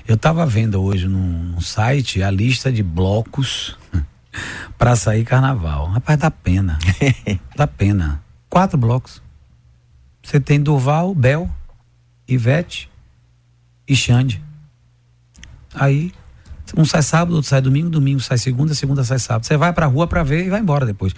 Eu 0.07 0.17
estava 0.17 0.45
vendo 0.45 0.83
hoje 0.83 1.09
num, 1.09 1.59
site 1.63 2.23
a 2.23 2.31
lista 2.31 2.71
de 2.71 2.83
blocos 2.83 3.79
para 4.77 4.95
sair 4.97 5.25
carnaval. 5.25 5.87
Rapaz, 5.87 6.19
dá 6.19 6.31
pena. 6.31 6.79
dá 7.57 7.67
pena. 7.67 8.23
Quatro 8.51 8.77
blocos. 8.77 9.23
Você 10.23 10.39
tem 10.39 10.61
Durval, 10.61 11.15
Bel, 11.15 11.51
Ivete 12.29 12.91
e 13.89 13.97
Xande. 13.97 14.43
Aí 15.75 16.13
um 16.77 16.85
sai 16.85 17.03
sábado, 17.03 17.35
outro 17.35 17.49
sai 17.49 17.61
domingo, 17.61 17.89
domingo 17.89 18.21
sai 18.21 18.39
segunda, 18.39 18.75
segunda 18.75 19.05
sai 19.05 19.19
sábado. 19.19 19.47
Você 19.47 19.57
vai 19.57 19.73
pra 19.73 19.87
rua 19.87 20.07
pra 20.07 20.23
ver 20.23 20.47
e 20.47 20.51
vai 20.51 20.61
embora 20.61 20.85
depois. 20.85 21.15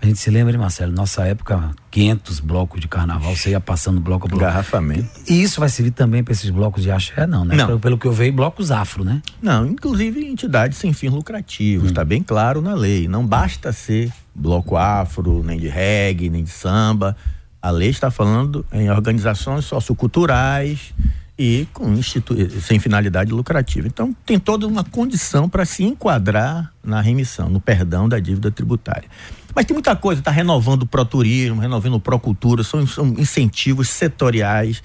A 0.00 0.06
gente 0.06 0.18
se 0.18 0.30
lembra, 0.30 0.56
Marcelo, 0.56 0.92
nossa 0.92 1.26
época, 1.26 1.72
500 1.90 2.40
blocos 2.40 2.80
de 2.80 2.88
carnaval, 2.88 3.36
você 3.36 3.50
ia 3.50 3.60
passando 3.60 4.00
bloco 4.00 4.26
a 4.26 4.28
bloco. 4.28 4.44
Garrafamento. 4.44 5.08
E 5.28 5.42
isso 5.42 5.60
vai 5.60 5.68
servir 5.68 5.90
também 5.90 6.24
para 6.24 6.32
esses 6.32 6.48
blocos 6.48 6.82
de 6.82 6.90
axé, 6.90 7.26
não, 7.26 7.44
né? 7.44 7.54
Não. 7.54 7.66
Pelo, 7.66 7.80
pelo, 7.80 7.98
que 7.98 8.06
eu 8.06 8.12
vejo, 8.12 8.32
blocos 8.32 8.70
afro, 8.70 9.04
né? 9.04 9.20
Não, 9.42 9.66
inclusive 9.66 10.24
entidades 10.26 10.78
sem 10.78 10.92
fins 10.94 11.12
lucrativos, 11.12 11.88
está 11.88 12.02
hum. 12.02 12.06
bem 12.06 12.22
claro 12.22 12.62
na 12.62 12.72
lei. 12.72 13.08
Não 13.08 13.26
basta 13.26 13.72
ser 13.72 14.10
bloco 14.34 14.76
afro, 14.76 15.42
nem 15.42 15.58
de 15.58 15.68
reggae, 15.68 16.30
nem 16.30 16.44
de 16.44 16.50
samba. 16.50 17.14
A 17.60 17.70
lei 17.70 17.90
está 17.90 18.10
falando 18.10 18.64
em 18.72 18.90
organizações 18.90 19.66
socioculturais, 19.66 20.94
e 21.40 21.66
com 21.72 21.90
institu 21.94 22.34
sem 22.60 22.78
finalidade 22.78 23.32
lucrativa. 23.32 23.88
Então, 23.88 24.14
tem 24.26 24.38
toda 24.38 24.66
uma 24.66 24.84
condição 24.84 25.48
para 25.48 25.64
se 25.64 25.82
enquadrar 25.82 26.70
na 26.84 27.00
remissão, 27.00 27.48
no 27.48 27.58
perdão 27.58 28.06
da 28.06 28.18
dívida 28.18 28.50
tributária. 28.50 29.08
Mas 29.54 29.64
tem 29.64 29.72
muita 29.72 29.96
coisa, 29.96 30.20
está 30.20 30.30
renovando 30.30 30.82
o 30.82 30.86
Proturismo, 30.86 31.58
renovando 31.58 31.94
o 31.94 32.00
Procultura, 32.00 32.62
são, 32.62 32.86
são 32.86 33.06
incentivos 33.16 33.88
setoriais, 33.88 34.82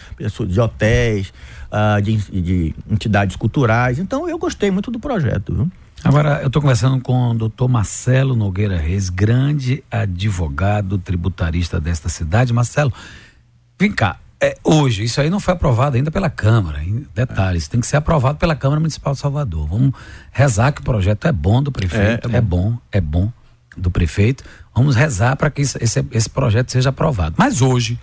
de 0.48 0.62
hotéis, 0.62 1.34
uh, 1.70 2.02
de, 2.02 2.16
de, 2.42 2.76
entidades 2.90 3.36
culturais. 3.36 4.00
Então 4.00 4.30
eu 4.30 4.38
gostei 4.38 4.72
muito 4.72 4.90
do 4.90 4.98
projeto. 4.98 5.54
Viu? 5.54 5.72
Agora, 6.06 6.40
eu 6.42 6.48
estou 6.48 6.62
conversando 6.62 7.02
com 7.02 7.32
o 7.32 7.34
doutor 7.34 7.68
Marcelo 7.68 8.34
Nogueira 8.34 8.78
Reis, 8.78 9.10
grande 9.10 9.84
advogado 9.92 10.98
tributarista 10.98 11.82
desta 11.82 12.08
cidade. 12.08 12.54
Marcelo, 12.54 12.94
vem 13.78 13.92
cá, 13.92 14.20
é, 14.42 14.58
hoje, 14.64 15.04
isso 15.04 15.22
aí 15.22 15.30
não 15.30 15.40
foi 15.40 15.54
aprovado 15.54 15.96
ainda 15.96 16.12
pela 16.12 16.30
Câmara. 16.30 16.84
Em 16.84 17.06
detalhes, 17.14 17.68
tem 17.68 17.80
que 17.80 17.88
ser 17.88 17.98
aprovado 17.98 18.38
pela 18.38 18.56
Câmara 18.56 18.80
Municipal 18.80 19.14
de 19.14 19.20
Salvador. 19.20 19.68
Vamos 19.68 19.94
rezar 20.32 20.72
que 20.72 20.82
o 20.82 20.84
projeto 20.84 21.28
é 21.28 21.32
bom 21.32 21.64
do 21.64 21.72
prefeito. 21.72 22.30
É, 22.30 22.38
é, 22.38 22.42
bom. 22.42 22.78
é 22.92 23.02
bom, 23.02 23.32
é 23.76 23.80
do 23.80 23.90
prefeito. 23.90 24.44
Vamos 24.74 24.96
rezar 24.96 25.36
para 25.36 25.50
que 25.50 25.62
esse, 25.62 25.78
esse 26.12 26.30
projeto 26.30 26.72
seja 26.72 26.90
aprovado. 26.90 27.36
Mas 27.38 27.62
hoje, 27.62 28.00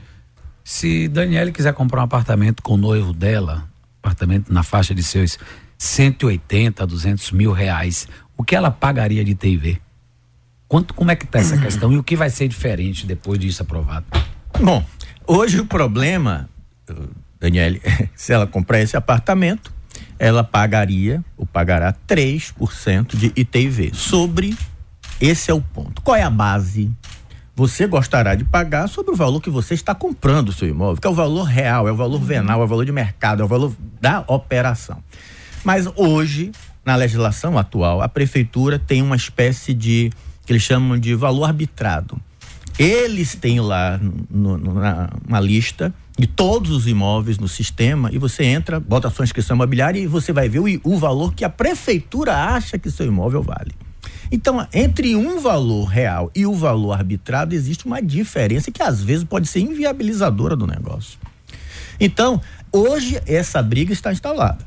se 0.65 1.07
Daniele 1.09 1.53
quiser 1.53 1.75
comprar 1.75 2.01
um 2.01 2.05
apartamento 2.05 2.63
com 2.63 2.75
o 2.75 2.79
noivo 2.79 3.13
dela, 3.13 3.69
apartamento 4.03 4.53
na 4.53 4.63
faixa 4.63 4.95
de 4.95 5.03
seus 5.03 5.39
180, 5.77 6.87
200 6.87 7.33
mil 7.33 7.53
reais, 7.53 8.09
o 8.37 8.43
que 8.43 8.57
ela 8.57 8.71
pagaria 8.71 9.25
de 9.25 9.35
TV? 9.35 9.81
Quanto, 10.67 10.95
como 10.95 11.11
é 11.11 11.17
que 11.17 11.27
está 11.27 11.39
essa 11.39 11.59
questão 11.59 11.93
e 11.93 11.99
o 11.99 12.03
que 12.03 12.17
vai 12.17 12.31
ser 12.31 12.49
diferente 12.49 13.07
depois 13.07 13.39
disso 13.39 13.63
aprovado? 13.63 14.07
Bom, 14.59 14.85
Hoje 15.27 15.61
o 15.61 15.67
problema, 15.67 16.49
Daniele, 17.41 17.81
se 18.15 18.33
ela 18.33 18.47
comprar 18.47 18.81
esse 18.81 18.97
apartamento, 18.97 19.73
ela 20.19 20.45
pagaria 20.45 21.25
ou 21.37 21.47
pagará 21.47 21.95
3% 22.09 23.17
de 23.17 23.33
ITV. 23.37 23.93
Sobre 23.95 24.57
esse 25.21 25.51
é 25.51 25.55
o 25.55 25.61
ponto. 25.61 26.03
Qual 26.03 26.17
é 26.17 26.23
a 26.23 26.31
base? 26.31 26.91
Você 27.55 27.87
gostará 27.87 28.35
de 28.35 28.45
pagar 28.45 28.89
sobre 28.89 29.13
o 29.13 29.17
valor 29.17 29.41
que 29.41 29.51
você 29.51 29.75
está 29.75 29.95
comprando 29.95 30.49
o 30.49 30.53
seu 30.53 30.69
imóvel, 30.69 31.01
que 31.01 31.07
é 31.07 31.11
o 31.11 31.15
valor 31.15 31.45
real, 31.45 31.87
é 31.87 31.93
o 31.93 31.97
valor 31.97 32.19
venal, 32.19 32.61
é 32.61 32.65
o 32.65 32.67
valor 32.67 32.85
de 32.85 32.93
mercado, 32.93 33.43
é 33.43 33.45
o 33.45 33.49
valor 33.49 33.75
da 34.01 34.25
operação. 34.27 35.03
Mas 35.63 35.87
hoje, 35.95 36.51
na 36.85 36.97
legislação 36.97 37.59
atual, 37.59 38.01
a 38.01 38.09
prefeitura 38.09 38.79
tem 38.79 39.03
uma 39.03 39.17
espécie 39.17 39.75
de 39.75 40.11
que 40.45 40.53
eles 40.53 40.63
chamam 40.63 40.99
de 40.99 41.15
valor 41.15 41.45
arbitrado. 41.45 42.19
Eles 42.79 43.35
têm 43.35 43.61
lá 43.61 43.99
no, 43.99 44.57
no, 44.57 44.75
na, 44.75 45.11
uma 45.27 45.41
lista 45.41 45.95
de 46.19 46.27
todos 46.27 46.71
os 46.71 46.87
imóveis 46.87 47.39
no 47.39 47.49
sistema 47.49 48.11
e 48.13 48.19
você 48.19 48.45
entra, 48.45 48.79
bota 48.81 49.09
a 49.09 49.11
sua 49.11 49.25
inscrição 49.25 49.57
imobiliária 49.57 49.99
e 49.99 50.07
você 50.07 50.33
vai 50.33 50.49
ver 50.49 50.61
o, 50.61 50.81
o 50.85 50.99
valor 50.99 51.35
que 51.35 51.45
a 51.45 51.51
prefeitura 51.51 52.35
acha 52.35 52.79
que 52.79 52.91
seu 52.91 53.07
imóvel 53.07 53.43
vale. 53.43 53.73
Então, 54.31 54.67
entre 54.73 55.15
um 55.15 55.41
valor 55.41 55.85
real 55.85 56.31
e 56.35 56.47
o 56.47 56.55
valor 56.55 56.93
arbitrado, 56.93 57.55
existe 57.55 57.85
uma 57.85 58.01
diferença 58.01 58.71
que 58.71 58.83
às 58.83 59.03
vezes 59.03 59.25
pode 59.25 59.47
ser 59.47 59.61
inviabilizadora 59.61 60.57
do 60.57 60.67
negócio. 60.67 61.19
Então, 62.01 62.41
hoje 62.73 63.21
essa 63.27 63.63
briga 63.63 63.93
está 63.93 64.11
instalada. 64.11 64.67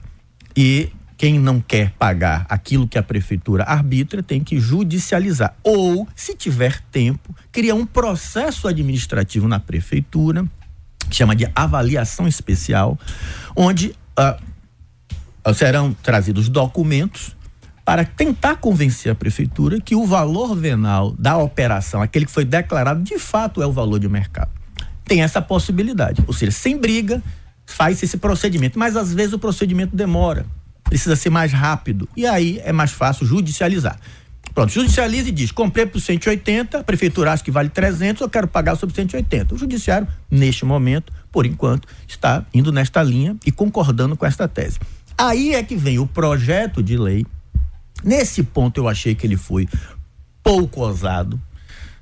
E 0.56 0.90
quem 1.18 1.40
não 1.40 1.62
quer 1.62 1.92
pagar 1.92 2.46
aquilo 2.50 2.88
que 2.88 2.98
a 2.98 3.04
prefeitura 3.04 3.64
arbitra 3.64 4.22
tem 4.22 4.44
que 4.44 4.60
judicializar. 4.60 5.56
Ou, 5.64 6.08
se 6.16 6.36
tiver 6.36 6.82
tempo, 6.92 7.36
criar 7.52 7.76
um 7.76 7.86
processo 7.86 8.68
administrativo 8.68 9.48
na 9.48 9.60
prefeitura, 9.60 10.46
que 11.10 11.16
chama 11.16 11.36
de 11.36 11.50
avaliação 11.56 12.28
especial, 12.28 13.00
onde 13.56 13.96
uh, 14.20 15.54
serão 15.54 15.94
trazidos 15.94 16.50
documentos 16.50 17.36
para 17.86 18.04
tentar 18.04 18.58
convencer 18.58 19.12
a 19.12 19.16
prefeitura 19.16 19.80
que 19.80 19.96
o 19.96 20.06
valor 20.06 20.56
venal 20.56 21.12
da 21.12 21.38
operação, 21.38 22.02
aquele 22.02 22.26
que 22.26 22.32
foi 22.32 22.44
declarado, 22.44 23.04
de 23.04 23.20
fato 23.20 23.62
é 23.62 23.68
o 23.68 23.72
valor 23.72 24.00
de 24.00 24.10
mercado. 24.10 24.50
Tem 25.06 25.22
essa 25.22 25.40
possibilidade. 25.40 26.24
Ou 26.26 26.34
seja, 26.34 26.52
sem 26.52 26.80
briga, 26.80 27.22
faz 27.64 28.02
esse 28.02 28.18
procedimento. 28.18 28.80
Mas 28.80 28.96
às 28.96 29.14
vezes 29.14 29.34
o 29.34 29.40
procedimento 29.40 29.96
demora 29.96 30.48
precisa 30.86 31.16
ser 31.16 31.30
mais 31.30 31.52
rápido. 31.52 32.08
E 32.16 32.26
aí 32.26 32.62
é 32.64 32.72
mais 32.72 32.92
fácil 32.92 33.26
judicializar. 33.26 34.00
Pronto, 34.54 34.72
judicializa 34.72 35.30
e 35.30 35.32
diz: 35.32 35.52
comprei 35.52 35.86
por 35.86 36.00
180, 36.00 36.80
a 36.80 36.84
prefeitura 36.84 37.34
acha 37.34 37.44
que 37.44 37.52
vale 37.52 37.70
300, 37.70 38.22
eu 38.22 38.30
quero 38.30 38.48
pagar 38.48 38.76
sobre 38.76 38.96
180. 38.96 39.54
O 39.54 39.58
judiciário, 39.58 40.08
neste 40.32 40.64
momento, 40.64 41.12
por 41.32 41.46
enquanto, 41.46 41.88
está 42.08 42.46
indo 42.54 42.72
nesta 42.72 43.04
linha 43.04 43.36
e 43.46 43.52
concordando 43.52 44.16
com 44.16 44.26
esta 44.26 44.48
tese. 44.48 44.80
Aí 45.18 45.54
é 45.54 45.64
que 45.64 45.76
vem 45.76 46.00
o 46.00 46.08
projeto 46.08 46.82
de 46.82 46.98
lei. 46.98 47.26
Nesse 48.04 48.44
ponto 48.44 48.80
eu 48.80 48.88
achei 48.88 49.16
que 49.16 49.26
ele 49.26 49.38
foi 49.38 49.68
pouco 50.44 50.82
ousado. 50.82 51.42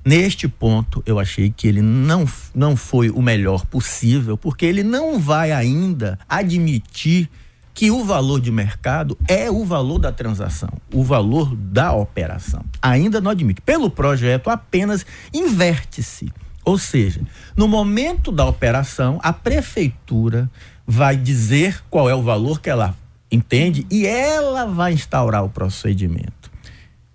Neste 0.05 0.47
ponto 0.47 1.01
eu 1.05 1.17
achei 1.17 1.49
que 1.49 1.67
ele 1.67 1.81
não, 1.81 2.27
não 2.53 2.75
foi 2.75 3.09
o 3.09 3.21
melhor 3.21 3.65
possível, 3.65 4.37
porque 4.37 4.65
ele 4.65 4.83
não 4.83 5.17
vai 5.17 5.51
ainda 5.51 6.19
admitir 6.27 7.29
que 7.73 7.89
o 7.89 8.03
valor 8.03 8.39
de 8.39 8.51
mercado 8.51 9.17
é 9.27 9.49
o 9.49 9.65
valor 9.65 9.99
da 9.99 10.11
transação, 10.11 10.69
o 10.93 11.03
valor 11.03 11.55
da 11.55 11.91
operação. 11.93 12.63
Ainda 12.81 13.19
não 13.19 13.31
admite. 13.31 13.61
Pelo 13.61 13.89
projeto, 13.89 14.49
apenas 14.49 15.05
inverte-se. 15.33 16.31
Ou 16.63 16.77
seja, 16.77 17.21
no 17.57 17.67
momento 17.67 18.31
da 18.31 18.45
operação, 18.45 19.19
a 19.21 19.33
prefeitura 19.33 20.49
vai 20.85 21.17
dizer 21.17 21.83
qual 21.89 22.09
é 22.09 22.15
o 22.15 22.21
valor 22.21 22.61
que 22.61 22.69
ela 22.69 22.95
entende 23.31 23.85
e 23.89 24.05
ela 24.05 24.65
vai 24.65 24.93
instaurar 24.93 25.43
o 25.43 25.49
procedimento. 25.49 26.51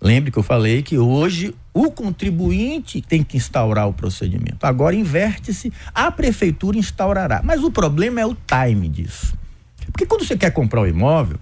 Lembre 0.01 0.31
que 0.31 0.39
eu 0.39 0.43
falei 0.43 0.81
que 0.81 0.97
hoje 0.97 1.53
o 1.73 1.91
contribuinte 1.91 3.01
tem 3.01 3.23
que 3.23 3.37
instaurar 3.37 3.87
o 3.87 3.93
procedimento. 3.93 4.65
Agora 4.65 4.95
inverte-se, 4.95 5.73
a 5.93 6.11
prefeitura 6.11 6.77
instaurará. 6.77 7.41
Mas 7.43 7.63
o 7.63 7.71
problema 7.71 8.21
é 8.21 8.25
o 8.25 8.35
time 8.35 8.87
disso. 8.87 9.38
Porque 9.99 10.05
quando 10.05 10.23
você 10.25 10.37
quer 10.37 10.51
comprar 10.51 10.79
o 10.79 10.83
um 10.85 10.87
imóvel, 10.87 11.37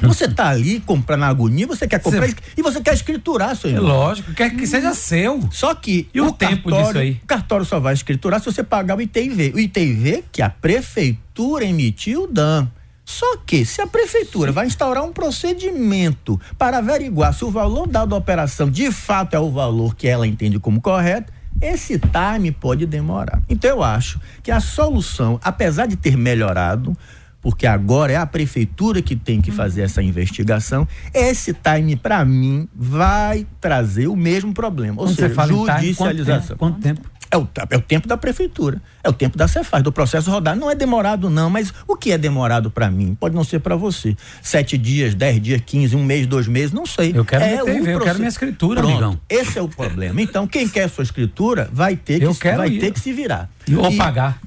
você 0.00 0.24
está 0.24 0.48
ali 0.48 0.80
comprando 0.80 1.24
a 1.24 1.26
agonia, 1.26 1.66
você 1.66 1.86
quer 1.86 2.00
comprar 2.00 2.30
e 2.56 2.62
você 2.62 2.80
quer 2.80 2.94
escriturar 2.94 3.54
seu 3.54 3.68
imóvel. 3.68 3.88
Lógico, 3.88 4.32
quer 4.32 4.56
que 4.56 4.66
seja 4.66 4.94
seu. 4.94 5.46
Só 5.52 5.74
que 5.74 6.08
e 6.14 6.18
o, 6.18 6.28
o 6.28 6.32
tempo 6.32 6.70
cartório, 6.70 6.86
disso 6.86 6.98
aí? 6.98 7.20
O 7.22 7.26
cartório 7.26 7.66
só 7.66 7.78
vai 7.78 7.92
escriturar 7.92 8.40
se 8.40 8.46
você 8.46 8.62
pagar 8.62 8.96
o 8.96 9.02
ITV. 9.02 9.52
O 9.54 9.60
ITV 9.60 10.24
que 10.32 10.40
a 10.40 10.48
prefeitura 10.48 11.66
emitiu, 11.66 12.26
dan. 12.26 12.70
Só 13.04 13.36
que 13.36 13.66
se 13.66 13.82
a 13.82 13.86
prefeitura 13.86 14.50
vai 14.50 14.66
instaurar 14.66 15.04
um 15.04 15.12
procedimento 15.12 16.40
para 16.56 16.78
averiguar 16.78 17.34
se 17.34 17.44
o 17.44 17.50
valor 17.50 17.86
dado 17.86 18.14
à 18.14 18.18
operação 18.18 18.70
de 18.70 18.90
fato 18.90 19.34
é 19.34 19.38
o 19.38 19.50
valor 19.50 19.94
que 19.94 20.08
ela 20.08 20.26
entende 20.26 20.58
como 20.58 20.80
correto, 20.80 21.30
esse 21.60 21.98
time 21.98 22.50
pode 22.50 22.86
demorar. 22.86 23.42
Então 23.46 23.68
eu 23.68 23.82
acho 23.82 24.18
que 24.42 24.50
a 24.50 24.58
solução, 24.58 25.38
apesar 25.44 25.84
de 25.84 25.96
ter 25.96 26.16
melhorado, 26.16 26.96
porque 27.40 27.66
agora 27.66 28.12
é 28.12 28.16
a 28.16 28.26
prefeitura 28.26 29.00
que 29.00 29.16
tem 29.16 29.40
que 29.40 29.50
fazer 29.50 29.82
essa 29.82 30.02
investigação. 30.02 30.86
Esse 31.12 31.54
time, 31.54 31.96
para 31.96 32.24
mim, 32.24 32.68
vai 32.74 33.46
trazer 33.60 34.08
o 34.08 34.16
mesmo 34.16 34.52
problema, 34.52 35.00
ou 35.00 35.06
Quando 35.06 35.16
seja, 35.16 35.46
judicialização. 35.46 36.56
Quanto 36.56 36.80
tempo? 36.80 37.00
É 37.32 37.36
o, 37.38 37.46
é 37.70 37.76
o 37.76 37.80
tempo 37.80 38.08
da 38.08 38.16
prefeitura, 38.16 38.82
é 39.04 39.08
o 39.08 39.12
tempo 39.12 39.38
da 39.38 39.46
Cefaz, 39.46 39.84
do 39.84 39.92
processo 39.92 40.28
rodar. 40.28 40.56
Não 40.56 40.68
é 40.68 40.74
demorado, 40.74 41.30
não, 41.30 41.48
mas 41.48 41.72
o 41.86 41.94
que 41.94 42.10
é 42.10 42.18
demorado 42.18 42.72
para 42.72 42.90
mim? 42.90 43.16
Pode 43.18 43.36
não 43.36 43.44
ser 43.44 43.60
para 43.60 43.76
você. 43.76 44.16
Sete 44.42 44.76
dias, 44.76 45.14
dez 45.14 45.40
dias, 45.40 45.62
quinze, 45.64 45.94
um 45.94 46.02
mês, 46.02 46.26
dois 46.26 46.48
meses, 46.48 46.72
não 46.72 46.84
sei. 46.84 47.12
Eu 47.14 47.24
quero 47.24 47.44
é 47.44 47.62
TV, 47.62 47.94
eu 47.94 48.00
quero 48.00 48.18
minha 48.18 48.28
escritura, 48.28 48.80
Pronto, 48.80 48.92
amigão. 48.92 49.20
Esse 49.28 49.60
é 49.60 49.62
o 49.62 49.68
problema. 49.68 50.20
Então, 50.20 50.44
quem 50.44 50.68
quer 50.68 50.90
sua 50.90 51.04
escritura 51.04 51.70
vai 51.72 51.94
ter 51.94 52.18
que, 52.18 52.52
vai 52.52 52.70
ter 52.70 52.92
que 52.92 52.98
se 52.98 53.12
virar. 53.12 53.48
Ou 53.76 53.92
e, 53.92 53.96
pagar. 53.96 54.40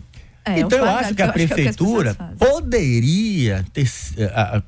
É, 0.45 0.59
então 0.59 0.79
eu 0.79 0.85
acho 0.85 1.15
que 1.15 1.21
a 1.21 1.31
prefeitura 1.31 2.15
que 2.15 2.45
poderia 2.45 3.65
ter, 3.71 3.89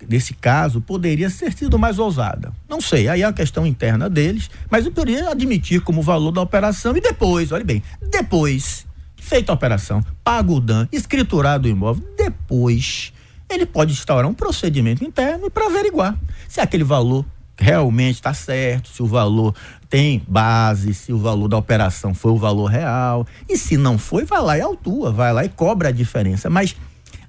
nesse 0.07 0.33
caso, 0.33 0.79
poderia 0.79 1.29
ter 1.29 1.51
sido 1.51 1.77
mais 1.77 1.99
ousada. 1.99 2.53
Não 2.69 2.79
sei, 2.79 3.09
aí 3.09 3.21
é 3.21 3.27
uma 3.27 3.33
questão 3.33 3.67
interna 3.67 4.09
deles, 4.09 4.49
mas 4.69 4.85
eu 4.85 4.91
poderia 4.91 5.29
admitir 5.29 5.81
como 5.81 6.01
valor 6.01 6.31
da 6.31 6.41
operação 6.41 6.95
e 6.95 7.01
depois, 7.01 7.51
olha 7.51 7.65
bem, 7.65 7.83
depois, 8.09 8.85
feita 9.17 9.51
a 9.51 9.55
operação, 9.55 10.01
pago 10.23 10.55
o 10.55 10.59
DAN, 10.61 10.87
escriturado 10.93 11.67
o 11.67 11.71
imóvel, 11.71 12.07
depois 12.15 13.11
ele 13.49 13.65
pode 13.65 13.91
instaurar 13.91 14.29
um 14.29 14.33
procedimento 14.33 15.03
interno 15.03 15.51
para 15.51 15.67
averiguar 15.67 16.17
se 16.47 16.61
aquele 16.61 16.83
valor 16.83 17.25
realmente 17.57 18.15
está 18.15 18.33
certo, 18.33 18.89
se 18.89 19.01
o 19.01 19.05
valor 19.05 19.55
tem 19.95 20.21
base, 20.27 20.93
se 20.93 21.13
o 21.13 21.17
valor 21.17 21.47
da 21.47 21.55
operação 21.55 22.13
foi 22.13 22.33
o 22.33 22.35
valor 22.35 22.65
real. 22.65 23.25
E 23.47 23.57
se 23.57 23.77
não 23.77 23.97
foi, 23.97 24.25
vai 24.25 24.41
lá 24.41 24.57
e 24.57 24.61
autua, 24.61 25.09
vai 25.09 25.31
lá 25.31 25.45
e 25.45 25.47
cobra 25.47 25.87
a 25.87 25.91
diferença. 25.93 26.49
Mas 26.49 26.75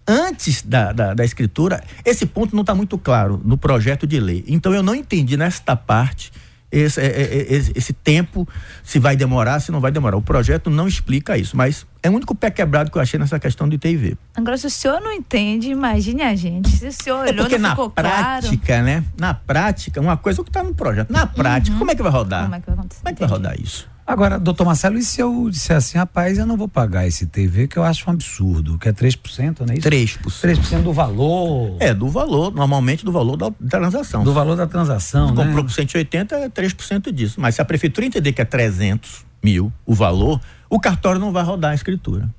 antes 0.04 0.62
da, 0.62 0.90
da, 0.90 1.14
da 1.14 1.24
escritura, 1.24 1.80
esse 2.04 2.26
ponto 2.26 2.56
não 2.56 2.62
está 2.62 2.74
muito 2.74 2.98
claro 2.98 3.40
no 3.44 3.56
projeto 3.56 4.04
de 4.04 4.18
lei. 4.18 4.44
Então 4.48 4.74
eu 4.74 4.82
não 4.82 4.96
entendi 4.96 5.36
nesta 5.36 5.76
parte 5.76 6.32
esse, 6.70 7.00
é, 7.00 7.06
é, 7.06 7.22
é, 7.22 7.54
esse, 7.54 7.72
esse, 7.74 7.92
tempo, 7.92 8.46
se 8.82 8.98
vai 8.98 9.16
demorar, 9.16 9.60
se 9.60 9.70
não 9.70 9.80
vai 9.80 9.90
demorar. 9.90 10.16
O 10.16 10.22
projeto 10.22 10.68
não 10.68 10.88
explica 10.88 11.38
isso, 11.38 11.56
mas 11.56 11.86
é 12.02 12.10
o 12.10 12.12
único 12.12 12.34
pé 12.34 12.50
quebrado 12.50 12.90
que 12.90 12.98
eu 12.98 13.02
achei 13.02 13.18
nessa 13.18 13.38
questão 13.38 13.68
do 13.68 13.74
ITV. 13.74 14.16
Agora, 14.36 14.56
se 14.56 14.66
o 14.66 14.70
senhor 14.70 15.00
não 15.00 15.12
entende, 15.12 15.70
imagine 15.70 16.22
a 16.22 16.34
gente. 16.34 16.68
Se 16.68 16.88
o 16.88 16.92
senhor 16.92 17.20
olhou, 17.20 17.32
é 17.32 17.48
porque 17.48 17.58
na 17.58 17.76
prática, 17.76 18.66
claro. 18.66 18.84
né? 18.84 19.04
Na 19.18 19.34
prática, 19.34 20.00
uma 20.00 20.16
coisa 20.16 20.40
é 20.40 20.42
o 20.42 20.44
que 20.44 20.50
está 20.50 20.62
no 20.62 20.74
projeto. 20.74 21.10
Na 21.10 21.26
prática, 21.26 21.72
uhum. 21.72 21.78
como 21.78 21.90
é 21.90 21.94
que 21.94 22.02
vai 22.02 22.12
rodar? 22.12 22.44
Como 22.44 22.54
é 22.54 22.60
que 22.60 22.66
vai 22.66 22.74
acontecer? 22.74 23.02
Como 23.02 23.10
é 23.10 23.14
que 23.14 23.20
vai 23.20 23.28
rodar 23.28 23.60
isso? 23.60 23.95
Agora, 24.06 24.38
doutor 24.38 24.64
Marcelo, 24.64 24.96
e 24.96 25.02
se 25.02 25.20
eu 25.20 25.50
disser 25.50 25.76
assim, 25.76 25.98
rapaz, 25.98 26.38
eu 26.38 26.46
não 26.46 26.56
vou 26.56 26.68
pagar 26.68 27.08
esse 27.08 27.26
TV, 27.26 27.66
que 27.66 27.76
eu 27.76 27.82
acho 27.82 28.08
um 28.08 28.12
absurdo, 28.12 28.78
que 28.78 28.88
é 28.88 28.92
3%, 28.92 29.66
não 29.66 29.74
é 29.74 29.78
isso? 29.78 29.88
3%. 29.88 30.20
3% 30.22 30.82
do 30.82 30.92
valor. 30.92 31.76
É, 31.80 31.92
do 31.92 32.08
valor, 32.08 32.54
normalmente 32.54 33.04
do 33.04 33.10
valor 33.10 33.36
da 33.36 33.50
transação. 33.68 34.22
Do 34.22 34.32
valor 34.32 34.56
da 34.56 34.66
transação, 34.66 35.34
né? 35.34 35.44
Comprou 35.44 35.64
por 35.64 35.72
180, 35.72 36.36
é 36.36 36.48
3% 36.48 37.10
disso. 37.10 37.40
Mas 37.40 37.56
se 37.56 37.60
a 37.60 37.64
prefeitura 37.64 38.06
entender 38.06 38.32
que 38.32 38.40
é 38.40 38.44
300 38.44 39.26
mil 39.42 39.72
o 39.84 39.92
valor, 39.92 40.40
o 40.70 40.78
cartório 40.78 41.20
não 41.20 41.32
vai 41.32 41.42
rodar 41.42 41.72
a 41.72 41.74
escritura 41.74 42.30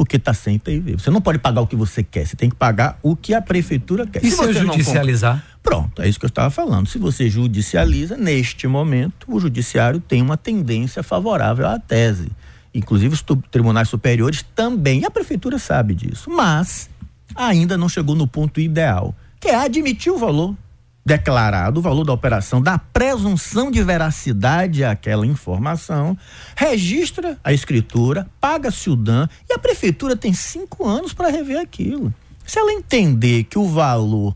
porque 0.00 0.16
está 0.16 0.32
sem 0.32 0.58
PIV. 0.58 0.94
Você 0.94 1.10
não 1.10 1.20
pode 1.20 1.38
pagar 1.38 1.60
o 1.60 1.66
que 1.66 1.76
você 1.76 2.02
quer, 2.02 2.26
você 2.26 2.34
tem 2.34 2.48
que 2.48 2.56
pagar 2.56 2.98
o 3.02 3.14
que 3.14 3.34
a 3.34 3.42
prefeitura 3.42 4.06
quer. 4.06 4.24
E 4.24 4.30
se, 4.30 4.36
se 4.38 4.46
você 4.46 4.54
judicializar? 4.54 5.36
Não... 5.36 5.42
Pronto, 5.62 6.00
é 6.00 6.08
isso 6.08 6.18
que 6.18 6.24
eu 6.24 6.30
estava 6.30 6.48
falando. 6.48 6.88
Se 6.88 6.96
você 6.96 7.28
judicializa, 7.28 8.16
neste 8.16 8.66
momento, 8.66 9.26
o 9.28 9.38
judiciário 9.38 10.00
tem 10.00 10.22
uma 10.22 10.38
tendência 10.38 11.02
favorável 11.02 11.68
à 11.68 11.78
tese. 11.78 12.32
Inclusive 12.74 13.12
os 13.12 13.22
tribunais 13.50 13.90
superiores 13.90 14.42
também, 14.54 15.00
e 15.02 15.04
a 15.04 15.10
prefeitura 15.10 15.58
sabe 15.58 15.94
disso, 15.94 16.30
mas 16.30 16.88
ainda 17.34 17.76
não 17.76 17.86
chegou 17.86 18.16
no 18.16 18.26
ponto 18.26 18.58
ideal, 18.58 19.14
que 19.38 19.48
é 19.48 19.54
admitir 19.54 20.10
o 20.10 20.16
valor 20.16 20.56
declarado 21.04 21.80
o 21.80 21.82
valor 21.82 22.04
da 22.04 22.12
operação, 22.12 22.60
da 22.60 22.78
presunção 22.78 23.70
de 23.70 23.82
veracidade 23.82 24.84
àquela 24.84 25.26
informação, 25.26 26.16
registra 26.54 27.38
a 27.42 27.52
escritura, 27.52 28.26
paga-se 28.40 28.90
o 28.90 28.96
DAN 28.96 29.28
e 29.48 29.52
a 29.52 29.58
prefeitura 29.58 30.16
tem 30.16 30.32
cinco 30.32 30.86
anos 30.86 31.12
para 31.12 31.30
rever 31.30 31.58
aquilo. 31.58 32.12
Se 32.44 32.58
ela 32.58 32.72
entender 32.72 33.44
que 33.44 33.58
o 33.58 33.68
valor 33.68 34.34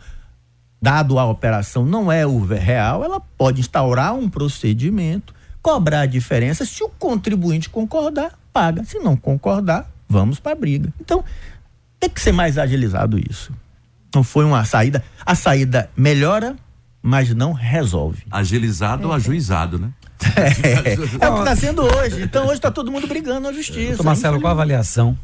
dado 0.80 1.18
à 1.18 1.25
operação 1.25 1.85
não 1.85 2.12
é 2.12 2.26
o 2.26 2.44
real, 2.44 3.02
ela 3.02 3.21
pode 3.21 3.61
instaurar 3.61 4.14
um 4.14 4.28
procedimento, 4.28 5.35
cobrar 5.62 6.02
a 6.02 6.06
diferença. 6.06 6.64
Se 6.64 6.83
o 6.85 6.88
contribuinte 6.88 7.71
concordar, 7.71 8.38
paga. 8.52 8.85
Se 8.85 8.99
não 8.99 9.16
concordar, 9.16 9.90
vamos 10.09 10.38
para 10.38 10.52
a 10.52 10.54
briga. 10.54 10.92
Então, 11.00 11.25
tem 11.99 12.11
que 12.11 12.21
ser 12.21 12.33
mais 12.33 12.59
agilizado 12.59 13.18
isso. 13.18 13.50
Não 14.14 14.23
foi 14.23 14.44
uma 14.44 14.64
saída. 14.64 15.04
A 15.25 15.35
saída 15.35 15.90
melhora, 15.97 16.56
mas 17.02 17.35
não 17.35 17.52
resolve. 17.52 18.23
Agilizado 18.30 19.09
ou 19.09 19.12
é. 19.12 19.16
ajuizado, 19.16 19.78
né? 19.78 19.90
É, 20.37 20.94
é 21.25 21.28
o 21.28 21.35
que 21.35 21.38
está 21.40 21.56
sendo 21.56 21.83
hoje. 21.83 22.23
Então 22.23 22.44
hoje 22.44 22.54
está 22.54 22.71
todo 22.71 22.90
mundo 22.90 23.06
brigando 23.06 23.40
na 23.40 23.52
justiça. 23.52 23.94
Então, 23.94 24.04
Marcelo, 24.04 24.40
qual 24.40 24.50
a 24.50 24.52
avaliação 24.52 25.16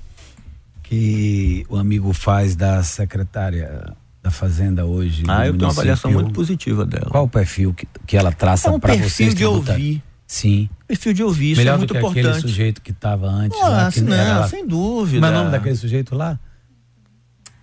que 0.82 1.64
o 1.68 1.76
amigo 1.76 2.12
faz 2.12 2.56
da 2.56 2.82
secretária 2.82 3.94
da 4.22 4.30
Fazenda 4.30 4.84
hoje? 4.84 5.24
Ah, 5.28 5.46
eu 5.46 5.52
tenho 5.52 5.64
uma 5.64 5.70
avaliação 5.70 6.10
muito 6.10 6.32
positiva 6.32 6.84
dela. 6.84 7.08
Qual 7.10 7.24
o 7.24 7.28
perfil 7.28 7.72
que, 7.72 7.86
que 8.06 8.16
ela 8.16 8.32
traça 8.32 8.68
é 8.68 8.72
um 8.72 8.80
para 8.80 8.94
vocês? 8.94 9.34
Perfil 9.34 9.34
de 9.34 9.44
ouvir. 9.46 10.02
Sim. 10.26 10.68
Perfil 10.86 11.12
de 11.12 11.24
ouvir, 11.24 11.56
Melhor 11.56 11.62
isso 11.62 11.68
é 11.74 11.78
muito 11.78 11.88
do 11.88 11.94
que 11.94 11.98
importante. 11.98 12.28
aquele 12.28 12.40
sujeito 12.40 12.82
que 12.82 12.92
estava 12.92 13.26
antes. 13.26 13.58
Ah, 13.60 13.68
lá, 13.68 13.90
que 13.90 14.00
não, 14.00 14.14
era... 14.14 14.46
sem 14.46 14.66
dúvida. 14.66 15.20
Mas 15.20 15.30
o 15.30 15.34
nome 15.34 15.50
daquele 15.50 15.74
sujeito 15.74 16.14
lá? 16.14 16.38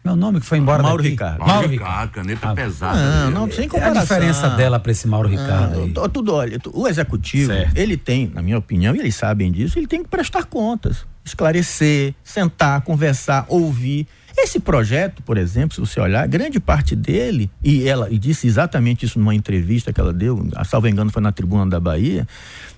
Meu 0.08 0.16
nome 0.16 0.40
que 0.40 0.46
foi 0.46 0.58
embora 0.58 0.82
Mauro 0.82 1.04
daqui. 1.04 1.10
Ricardo. 1.10 1.46
Mauro 1.46 1.68
Ricardo, 1.68 2.12
caneta 2.12 2.50
ah, 2.50 2.56
pesada. 2.56 3.30
Não, 3.30 3.42
não, 3.42 3.52
sem 3.52 3.68
comparação. 3.68 3.98
É 3.98 4.00
a 4.00 4.02
diferença 4.04 4.50
dela 4.52 4.80
para 4.80 4.94
esse 4.94 5.06
Mauro 5.06 5.28
Ricardo 5.28 5.82
aí. 5.82 5.94
Tudo, 6.14 6.34
olha, 6.34 6.58
o 6.72 6.88
executivo, 6.88 7.52
certo. 7.52 7.78
ele 7.78 7.98
tem, 7.98 8.32
na 8.34 8.42
minha 8.42 8.58
opinião, 8.58 8.96
e 8.96 9.00
eles 9.00 9.16
sabem 9.16 9.52
disso, 9.52 9.78
ele 9.78 9.86
tem 9.86 10.02
que 10.02 10.08
prestar 10.08 10.46
contas, 10.46 11.06
esclarecer, 11.26 12.16
sentar, 12.24 12.80
conversar, 12.84 13.46
ouvir. 13.50 14.08
Esse 14.38 14.62
projeto, 14.62 15.22
por 15.24 15.38
exemplo, 15.38 15.76
se 15.76 15.82
você 15.82 16.00
olhar, 16.00 16.26
grande 16.26 16.58
parte 16.58 16.96
dele, 16.96 17.52
e 17.62 17.86
ela 17.86 18.08
e 18.10 18.18
disse 18.18 18.48
exatamente 18.48 19.06
isso 19.06 19.20
numa 19.20 19.36
entrevista 19.36 19.92
que 19.92 20.00
ela 20.00 20.14
deu, 20.14 20.48
a 20.56 20.64
salvo 20.64 20.88
engano 20.88 21.12
foi 21.12 21.22
na 21.22 21.34
Tribuna 21.34 21.70
da 21.70 21.82
Bahia, 21.82 22.26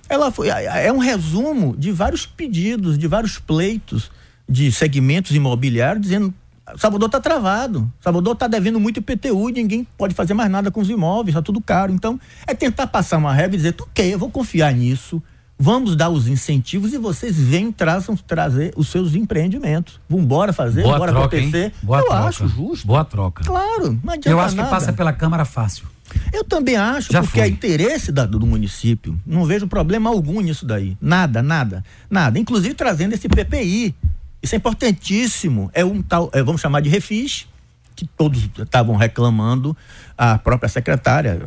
ela 0.08 0.32
foi, 0.32 0.48
é 0.48 0.92
um 0.92 0.98
resumo 0.98 1.76
de 1.78 1.92
vários 1.92 2.26
pedidos, 2.26 2.98
de 2.98 3.06
vários 3.06 3.38
pleitos 3.38 4.10
de 4.48 4.72
segmentos 4.72 5.30
imobiliários 5.30 6.02
dizendo 6.02 6.34
Salvador 6.76 7.06
está 7.06 7.20
travado. 7.20 7.90
Salvador 8.00 8.34
está 8.34 8.46
devendo 8.46 8.78
muito 8.78 8.98
IPTU 8.98 9.50
e 9.50 9.52
ninguém 9.52 9.86
pode 9.98 10.14
fazer 10.14 10.34
mais 10.34 10.50
nada 10.50 10.70
com 10.70 10.80
os 10.80 10.88
imóveis, 10.88 11.28
está 11.34 11.42
tudo 11.42 11.60
caro. 11.60 11.92
Então, 11.92 12.18
é 12.46 12.54
tentar 12.54 12.86
passar 12.86 13.18
uma 13.18 13.32
regra 13.34 13.54
e 13.54 13.56
dizer, 13.56 13.74
ok, 13.80 14.14
eu 14.14 14.18
vou 14.18 14.30
confiar 14.30 14.72
nisso, 14.72 15.20
vamos 15.58 15.96
dar 15.96 16.10
os 16.10 16.28
incentivos 16.28 16.92
e 16.92 16.98
vocês 16.98 17.36
vêm 17.38 17.72
traçam, 17.72 18.14
trazer 18.16 18.72
os 18.76 18.88
seus 18.88 19.14
empreendimentos. 19.16 20.00
Vamos 20.08 20.24
embora 20.26 20.52
fazer, 20.52 20.82
Boa 20.84 20.98
bora 20.98 21.10
troca, 21.12 21.36
acontecer. 21.36 21.72
Boa 21.82 21.98
eu 22.00 22.04
troca. 22.06 22.24
acho 22.24 22.48
justo. 22.48 22.86
Boa 22.86 23.04
troca. 23.04 23.42
Claro, 23.44 23.98
não 24.04 24.12
adianta 24.12 24.30
Eu 24.30 24.38
acho 24.40 24.54
nada. 24.54 24.68
que 24.68 24.74
passa 24.74 24.92
pela 24.92 25.12
Câmara 25.12 25.44
fácil. 25.44 25.86
Eu 26.32 26.42
também 26.44 26.76
acho, 26.76 27.12
Já 27.12 27.20
porque 27.22 27.38
foi. 27.38 27.48
é 27.48 27.50
interesse 27.50 28.10
da, 28.10 28.26
do 28.26 28.44
município. 28.44 29.16
Não 29.24 29.44
vejo 29.44 29.68
problema 29.68 30.10
algum 30.10 30.40
nisso 30.40 30.66
daí. 30.66 30.96
Nada, 31.00 31.40
nada, 31.42 31.84
nada. 32.10 32.36
Inclusive 32.38 32.74
trazendo 32.74 33.12
esse 33.14 33.28
PPI, 33.28 33.94
isso 34.42 34.54
é 34.54 34.58
importantíssimo. 34.58 35.70
É 35.74 35.84
um 35.84 36.02
tal, 36.02 36.30
é, 36.32 36.42
vamos 36.42 36.60
chamar 36.60 36.80
de 36.80 36.88
refis, 36.88 37.46
que 37.94 38.06
todos 38.06 38.48
estavam 38.58 38.96
reclamando. 38.96 39.76
A 40.16 40.38
própria 40.38 40.68
secretária, 40.68 41.40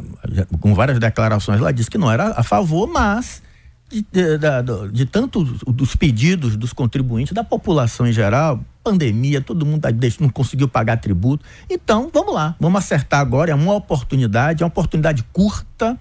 com 0.59 0.73
várias 0.73 0.99
declarações, 0.99 1.59
ela 1.59 1.73
disse 1.73 1.89
que 1.89 1.97
não 1.97 2.11
era 2.11 2.33
a 2.35 2.43
favor, 2.43 2.87
mas 2.87 3.41
de, 3.89 4.01
de, 4.11 4.37
de, 4.37 4.91
de 4.91 5.05
tanto 5.05 5.43
dos 5.43 5.95
pedidos 5.95 6.55
dos 6.55 6.73
contribuintes, 6.73 7.33
da 7.33 7.43
população 7.43 8.07
em 8.07 8.13
geral, 8.13 8.59
pandemia, 8.83 9.41
todo 9.41 9.65
mundo 9.65 9.87
não 10.19 10.29
conseguiu 10.29 10.67
pagar 10.67 10.97
tributo. 10.97 11.45
Então, 11.69 12.09
vamos 12.11 12.33
lá, 12.33 12.55
vamos 12.59 12.79
acertar 12.79 13.19
agora. 13.19 13.51
É 13.51 13.55
uma 13.55 13.73
oportunidade, 13.73 14.63
é 14.63 14.65
uma 14.65 14.69
oportunidade 14.69 15.23
curta, 15.31 15.97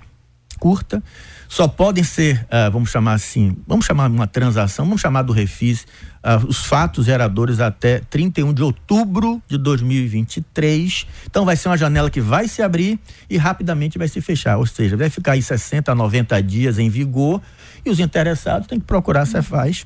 curta 0.62 1.02
só 1.48 1.66
podem 1.66 2.04
ser, 2.04 2.46
uh, 2.46 2.70
vamos 2.70 2.88
chamar 2.88 3.14
assim, 3.14 3.56
vamos 3.66 3.84
chamar 3.84 4.08
uma 4.08 4.28
transação, 4.28 4.84
vamos 4.84 5.00
chamar 5.00 5.22
do 5.22 5.32
refis, 5.32 5.82
uh, 6.22 6.46
os 6.46 6.64
fatos 6.64 7.04
geradores 7.04 7.58
até 7.58 7.98
31 7.98 8.54
de 8.54 8.62
outubro 8.62 9.42
de 9.48 9.58
2023. 9.58 11.04
Então 11.26 11.44
vai 11.44 11.56
ser 11.56 11.68
uma 11.68 11.76
janela 11.76 12.08
que 12.08 12.20
vai 12.20 12.46
se 12.46 12.62
abrir 12.62 12.96
e 13.28 13.36
rapidamente 13.36 13.98
vai 13.98 14.06
se 14.06 14.20
fechar, 14.20 14.56
ou 14.56 14.64
seja, 14.64 14.96
vai 14.96 15.10
ficar 15.10 15.32
aí 15.32 15.42
60 15.42 15.90
a 15.90 15.94
90 15.96 16.40
dias 16.44 16.78
em 16.78 16.88
vigor 16.88 17.42
e 17.84 17.90
os 17.90 17.98
interessados 17.98 18.68
têm 18.68 18.78
que 18.78 18.86
procurar 18.86 19.22
a 19.22 19.26
Cefaz 19.26 19.84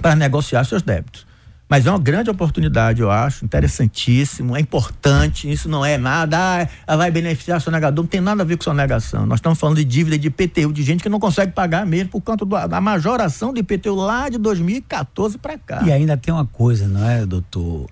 para 0.00 0.14
negociar 0.14 0.62
seus 0.62 0.82
débitos. 0.82 1.25
Mas 1.68 1.84
é 1.84 1.90
uma 1.90 1.98
grande 1.98 2.30
oportunidade, 2.30 3.02
eu 3.02 3.10
acho, 3.10 3.44
interessantíssimo, 3.44 4.56
é 4.56 4.60
importante, 4.60 5.50
isso 5.50 5.68
não 5.68 5.84
é 5.84 5.98
nada, 5.98 6.68
ah, 6.86 6.96
vai 6.96 7.10
beneficiar 7.10 7.60
sonegador, 7.60 8.04
não 8.04 8.08
tem 8.08 8.20
nada 8.20 8.42
a 8.42 8.46
ver 8.46 8.56
com 8.56 8.62
sonegação. 8.62 9.26
Nós 9.26 9.38
estamos 9.38 9.58
falando 9.58 9.78
de 9.78 9.84
dívida 9.84 10.16
de 10.16 10.28
IPTU, 10.28 10.72
de 10.72 10.84
gente 10.84 11.02
que 11.02 11.08
não 11.08 11.18
consegue 11.18 11.52
pagar 11.52 11.84
mesmo 11.84 12.10
por 12.10 12.20
conta 12.20 12.46
da 12.68 12.80
majoração 12.80 13.52
do 13.52 13.58
IPTU 13.58 13.96
lá 13.96 14.28
de 14.28 14.38
2014 14.38 15.38
para 15.38 15.58
cá. 15.58 15.82
E 15.84 15.90
ainda 15.90 16.16
tem 16.16 16.32
uma 16.32 16.46
coisa, 16.46 16.86
não 16.86 17.04
é, 17.04 17.26
doutor, 17.26 17.90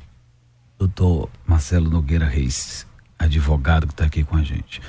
doutor 0.78 1.28
Marcelo 1.44 1.90
Nogueira 1.90 2.26
Reis, 2.26 2.86
advogado 3.18 3.88
que 3.88 3.92
está 3.92 4.04
aqui 4.04 4.22
com 4.22 4.36
a 4.36 4.42
gente. 4.44 4.80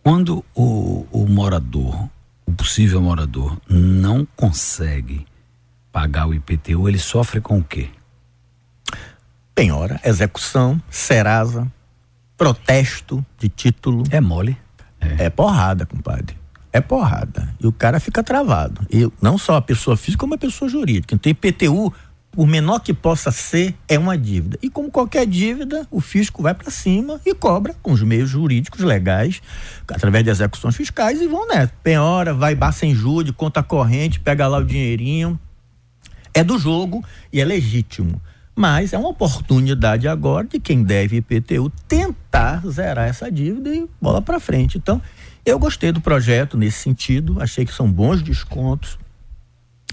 Quando 0.00 0.44
o, 0.54 1.04
o 1.10 1.26
morador, 1.26 2.08
o 2.46 2.52
possível 2.52 3.02
morador, 3.02 3.58
não 3.68 4.24
consegue 4.36 5.26
pagar 5.90 6.28
o 6.28 6.34
IPTU, 6.34 6.88
ele 6.88 6.98
sofre 6.98 7.40
com 7.40 7.58
o 7.58 7.64
quê? 7.64 7.90
Penhora, 9.58 10.00
execução, 10.04 10.80
Serasa, 10.88 11.66
protesto 12.36 13.26
de 13.36 13.48
título. 13.48 14.04
É 14.08 14.20
mole. 14.20 14.56
É, 15.00 15.24
é 15.24 15.30
porrada, 15.30 15.84
compadre. 15.84 16.36
É 16.72 16.80
porrada. 16.80 17.52
E 17.58 17.66
o 17.66 17.72
cara 17.72 17.98
fica 17.98 18.22
travado. 18.22 18.86
E 18.88 19.10
não 19.20 19.36
só 19.36 19.56
a 19.56 19.60
pessoa 19.60 19.96
física, 19.96 20.20
como 20.20 20.34
a 20.34 20.38
pessoa 20.38 20.68
jurídica. 20.68 21.12
Então, 21.12 21.28
IPTU, 21.28 21.92
por 22.30 22.46
menor 22.46 22.78
que 22.78 22.94
possa 22.94 23.32
ser, 23.32 23.74
é 23.88 23.98
uma 23.98 24.16
dívida. 24.16 24.56
E 24.62 24.70
como 24.70 24.92
qualquer 24.92 25.26
dívida, 25.26 25.84
o 25.90 26.00
fisco 26.00 26.40
vai 26.40 26.54
para 26.54 26.70
cima 26.70 27.20
e 27.26 27.34
cobra 27.34 27.74
com 27.82 27.90
os 27.90 28.02
meios 28.04 28.30
jurídicos 28.30 28.84
legais, 28.84 29.42
através 29.88 30.22
de 30.22 30.30
execuções 30.30 30.76
fiscais, 30.76 31.20
e 31.20 31.26
vão 31.26 31.48
nessa. 31.48 31.72
Penhora, 31.82 32.32
vai 32.32 32.54
bar 32.54 32.70
sem 32.70 32.94
júri, 32.94 33.32
conta 33.32 33.60
corrente, 33.60 34.20
pega 34.20 34.46
lá 34.46 34.58
o 34.58 34.64
dinheirinho. 34.64 35.36
É 36.32 36.44
do 36.44 36.56
jogo 36.60 37.04
e 37.32 37.40
é 37.40 37.44
legítimo. 37.44 38.22
Mas 38.58 38.92
é 38.92 38.98
uma 38.98 39.10
oportunidade 39.10 40.08
agora 40.08 40.44
de 40.44 40.58
quem 40.58 40.82
deve 40.82 41.18
IPTU 41.18 41.70
tentar 41.86 42.60
zerar 42.66 43.06
essa 43.06 43.30
dívida 43.30 43.72
e 43.72 43.88
bola 44.02 44.20
para 44.20 44.40
frente. 44.40 44.76
Então, 44.76 45.00
eu 45.46 45.60
gostei 45.60 45.92
do 45.92 46.00
projeto 46.00 46.56
nesse 46.56 46.80
sentido, 46.80 47.40
achei 47.40 47.64
que 47.64 47.72
são 47.72 47.88
bons 47.88 48.20
descontos 48.20 48.98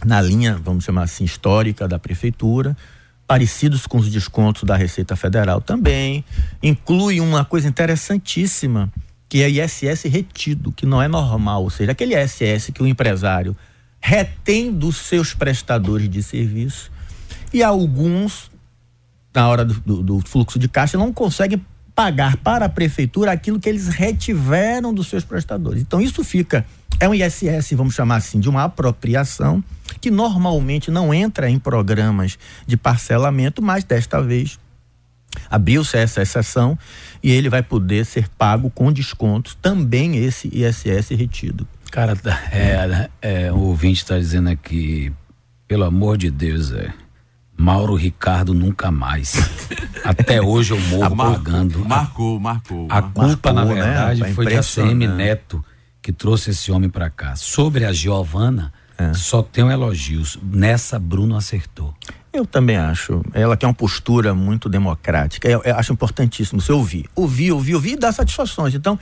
na 0.04 0.20
linha, 0.20 0.60
vamos 0.64 0.84
chamar 0.84 1.04
assim, 1.04 1.24
histórica 1.24 1.88
da 1.88 2.00
prefeitura, 2.00 2.76
parecidos 3.28 3.86
com 3.86 4.00
os 4.00 4.10
descontos 4.10 4.64
da 4.64 4.76
Receita 4.76 5.16
Federal 5.16 5.62
também. 5.62 6.26
Inclui 6.64 7.22
uma 7.22 7.46
coisa 7.46 7.68
interessantíssima, 7.68 8.92
que 9.30 9.44
é 9.44 9.48
ISS 9.48 10.06
retido, 10.06 10.72
que 10.72 10.88
não 10.88 11.00
é 11.00 11.08
normal, 11.08 11.62
ou 11.62 11.70
seja, 11.70 11.92
aquele 11.92 12.20
ISS 12.20 12.72
que 12.74 12.82
o 12.82 12.88
empresário 12.88 13.56
retém 14.00 14.74
dos 14.74 14.98
seus 14.98 15.36
prestadores 15.36 16.10
de 16.10 16.24
serviço 16.24 16.90
e 17.54 17.62
alguns 17.62 18.55
na 19.36 19.48
hora 19.48 19.66
do, 19.66 19.74
do, 19.74 20.04
do 20.04 20.22
fluxo 20.22 20.58
de 20.58 20.68
caixa, 20.70 20.98
não 20.98 21.12
conseguem 21.12 21.62
pagar 21.94 22.38
para 22.38 22.66
a 22.66 22.70
prefeitura 22.70 23.32
aquilo 23.32 23.60
que 23.60 23.70
eles 23.70 23.88
retiveram 23.88 24.94
dos 24.94 25.08
seus 25.08 25.24
prestadores. 25.24 25.82
Então 25.82 26.02
isso 26.02 26.24
fica 26.24 26.66
é 27.00 27.10
um 27.10 27.14
ISS, 27.14 27.74
vamos 27.74 27.94
chamar 27.94 28.18
assim, 28.18 28.40
de 28.40 28.50
uma 28.50 28.64
apropriação 28.64 29.64
que 30.00 30.10
normalmente 30.10 30.90
não 30.90 31.14
entra 31.14 31.50
em 31.50 31.60
programas 31.60 32.38
de 32.66 32.78
parcelamento, 32.78 33.62
mas 33.62 33.84
desta 33.84 34.22
vez 34.22 34.58
abriu-se 35.50 35.98
essa 35.98 36.22
exceção 36.22 36.78
e 37.22 37.32
ele 37.32 37.50
vai 37.50 37.62
poder 37.62 38.06
ser 38.06 38.30
pago 38.30 38.70
com 38.70 38.92
descontos 38.92 39.56
também 39.62 40.18
esse 40.18 40.50
ISS 40.54 41.10
retido. 41.10 41.68
Cara, 41.92 42.18
é, 42.52 43.10
é, 43.22 43.52
o 43.52 43.58
ouvinte 43.58 44.02
está 44.02 44.18
dizendo 44.18 44.50
aqui, 44.50 45.12
pelo 45.68 45.84
amor 45.84 46.18
de 46.18 46.32
Deus, 46.32 46.72
é. 46.72 46.94
Mauro 47.58 47.96
Ricardo 47.96 48.54
nunca 48.54 48.92
mais. 48.92 49.36
Até 50.04 50.42
hoje 50.42 50.72
eu 50.74 50.80
morro 50.82 51.16
marcou, 51.16 51.36
pagando. 51.36 51.86
Marcou, 51.86 52.40
marcou. 52.40 52.88
A 52.90 53.02
culpa, 53.02 53.54
marcou, 53.54 53.54
na 53.54 53.66
né, 53.66 53.74
verdade, 53.74 54.22
né? 54.22 54.34
foi 54.34 54.46
de 54.46 54.56
ACM 54.56 55.08
Neto 55.08 55.64
que 56.02 56.12
trouxe 56.12 56.52
esse 56.52 56.72
homem 56.72 56.90
para 56.90 57.10
cá. 57.10 57.36
Sobre 57.36 57.86
a 57.86 57.92
Giovana, 57.92 58.72
é. 58.98 59.14
só 59.14 59.42
tenho 59.42 59.70
elogios. 59.72 60.38
Nessa, 60.42 60.98
Bruno 60.98 61.36
acertou. 61.36 61.94
Eu 62.36 62.46
também 62.46 62.76
acho. 62.76 63.22
Ela 63.34 63.56
tem 63.56 63.68
uma 63.68 63.74
postura 63.74 64.34
muito 64.34 64.68
democrática. 64.68 65.48
Eu, 65.48 65.62
eu 65.64 65.76
acho 65.76 65.94
importantíssimo 65.94 66.60
você 66.60 66.72
ouvir. 66.72 67.06
Ouvir, 67.16 67.54
ouvir, 67.54 67.76
ouvir 67.76 67.92
e 67.94 67.96
dar 67.96 68.12
satisfações. 68.12 68.76
Então, 68.76 69.00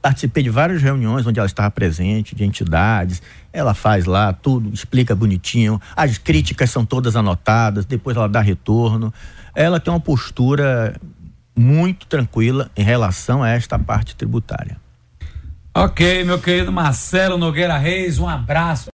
participei 0.00 0.42
de 0.42 0.48
várias 0.48 0.80
reuniões 0.80 1.26
onde 1.26 1.38
ela 1.38 1.46
estava 1.46 1.70
presente, 1.70 2.34
de 2.34 2.44
entidades. 2.44 3.20
Ela 3.52 3.74
faz 3.74 4.06
lá 4.06 4.32
tudo, 4.32 4.72
explica 4.72 5.14
bonitinho. 5.14 5.78
As 5.94 6.16
críticas 6.16 6.70
são 6.70 6.84
todas 6.84 7.14
anotadas, 7.14 7.84
depois 7.84 8.16
ela 8.16 8.28
dá 8.28 8.40
retorno. 8.40 9.12
Ela 9.54 9.78
tem 9.78 9.92
uma 9.92 10.00
postura 10.00 10.98
muito 11.54 12.06
tranquila 12.06 12.70
em 12.74 12.82
relação 12.82 13.42
a 13.42 13.50
esta 13.50 13.78
parte 13.78 14.16
tributária. 14.16 14.80
Ok, 15.74 16.22
meu 16.24 16.38
querido 16.38 16.70
Marcelo 16.70 17.38
Nogueira 17.38 17.78
Reis, 17.78 18.18
um 18.18 18.28
abraço. 18.28 18.90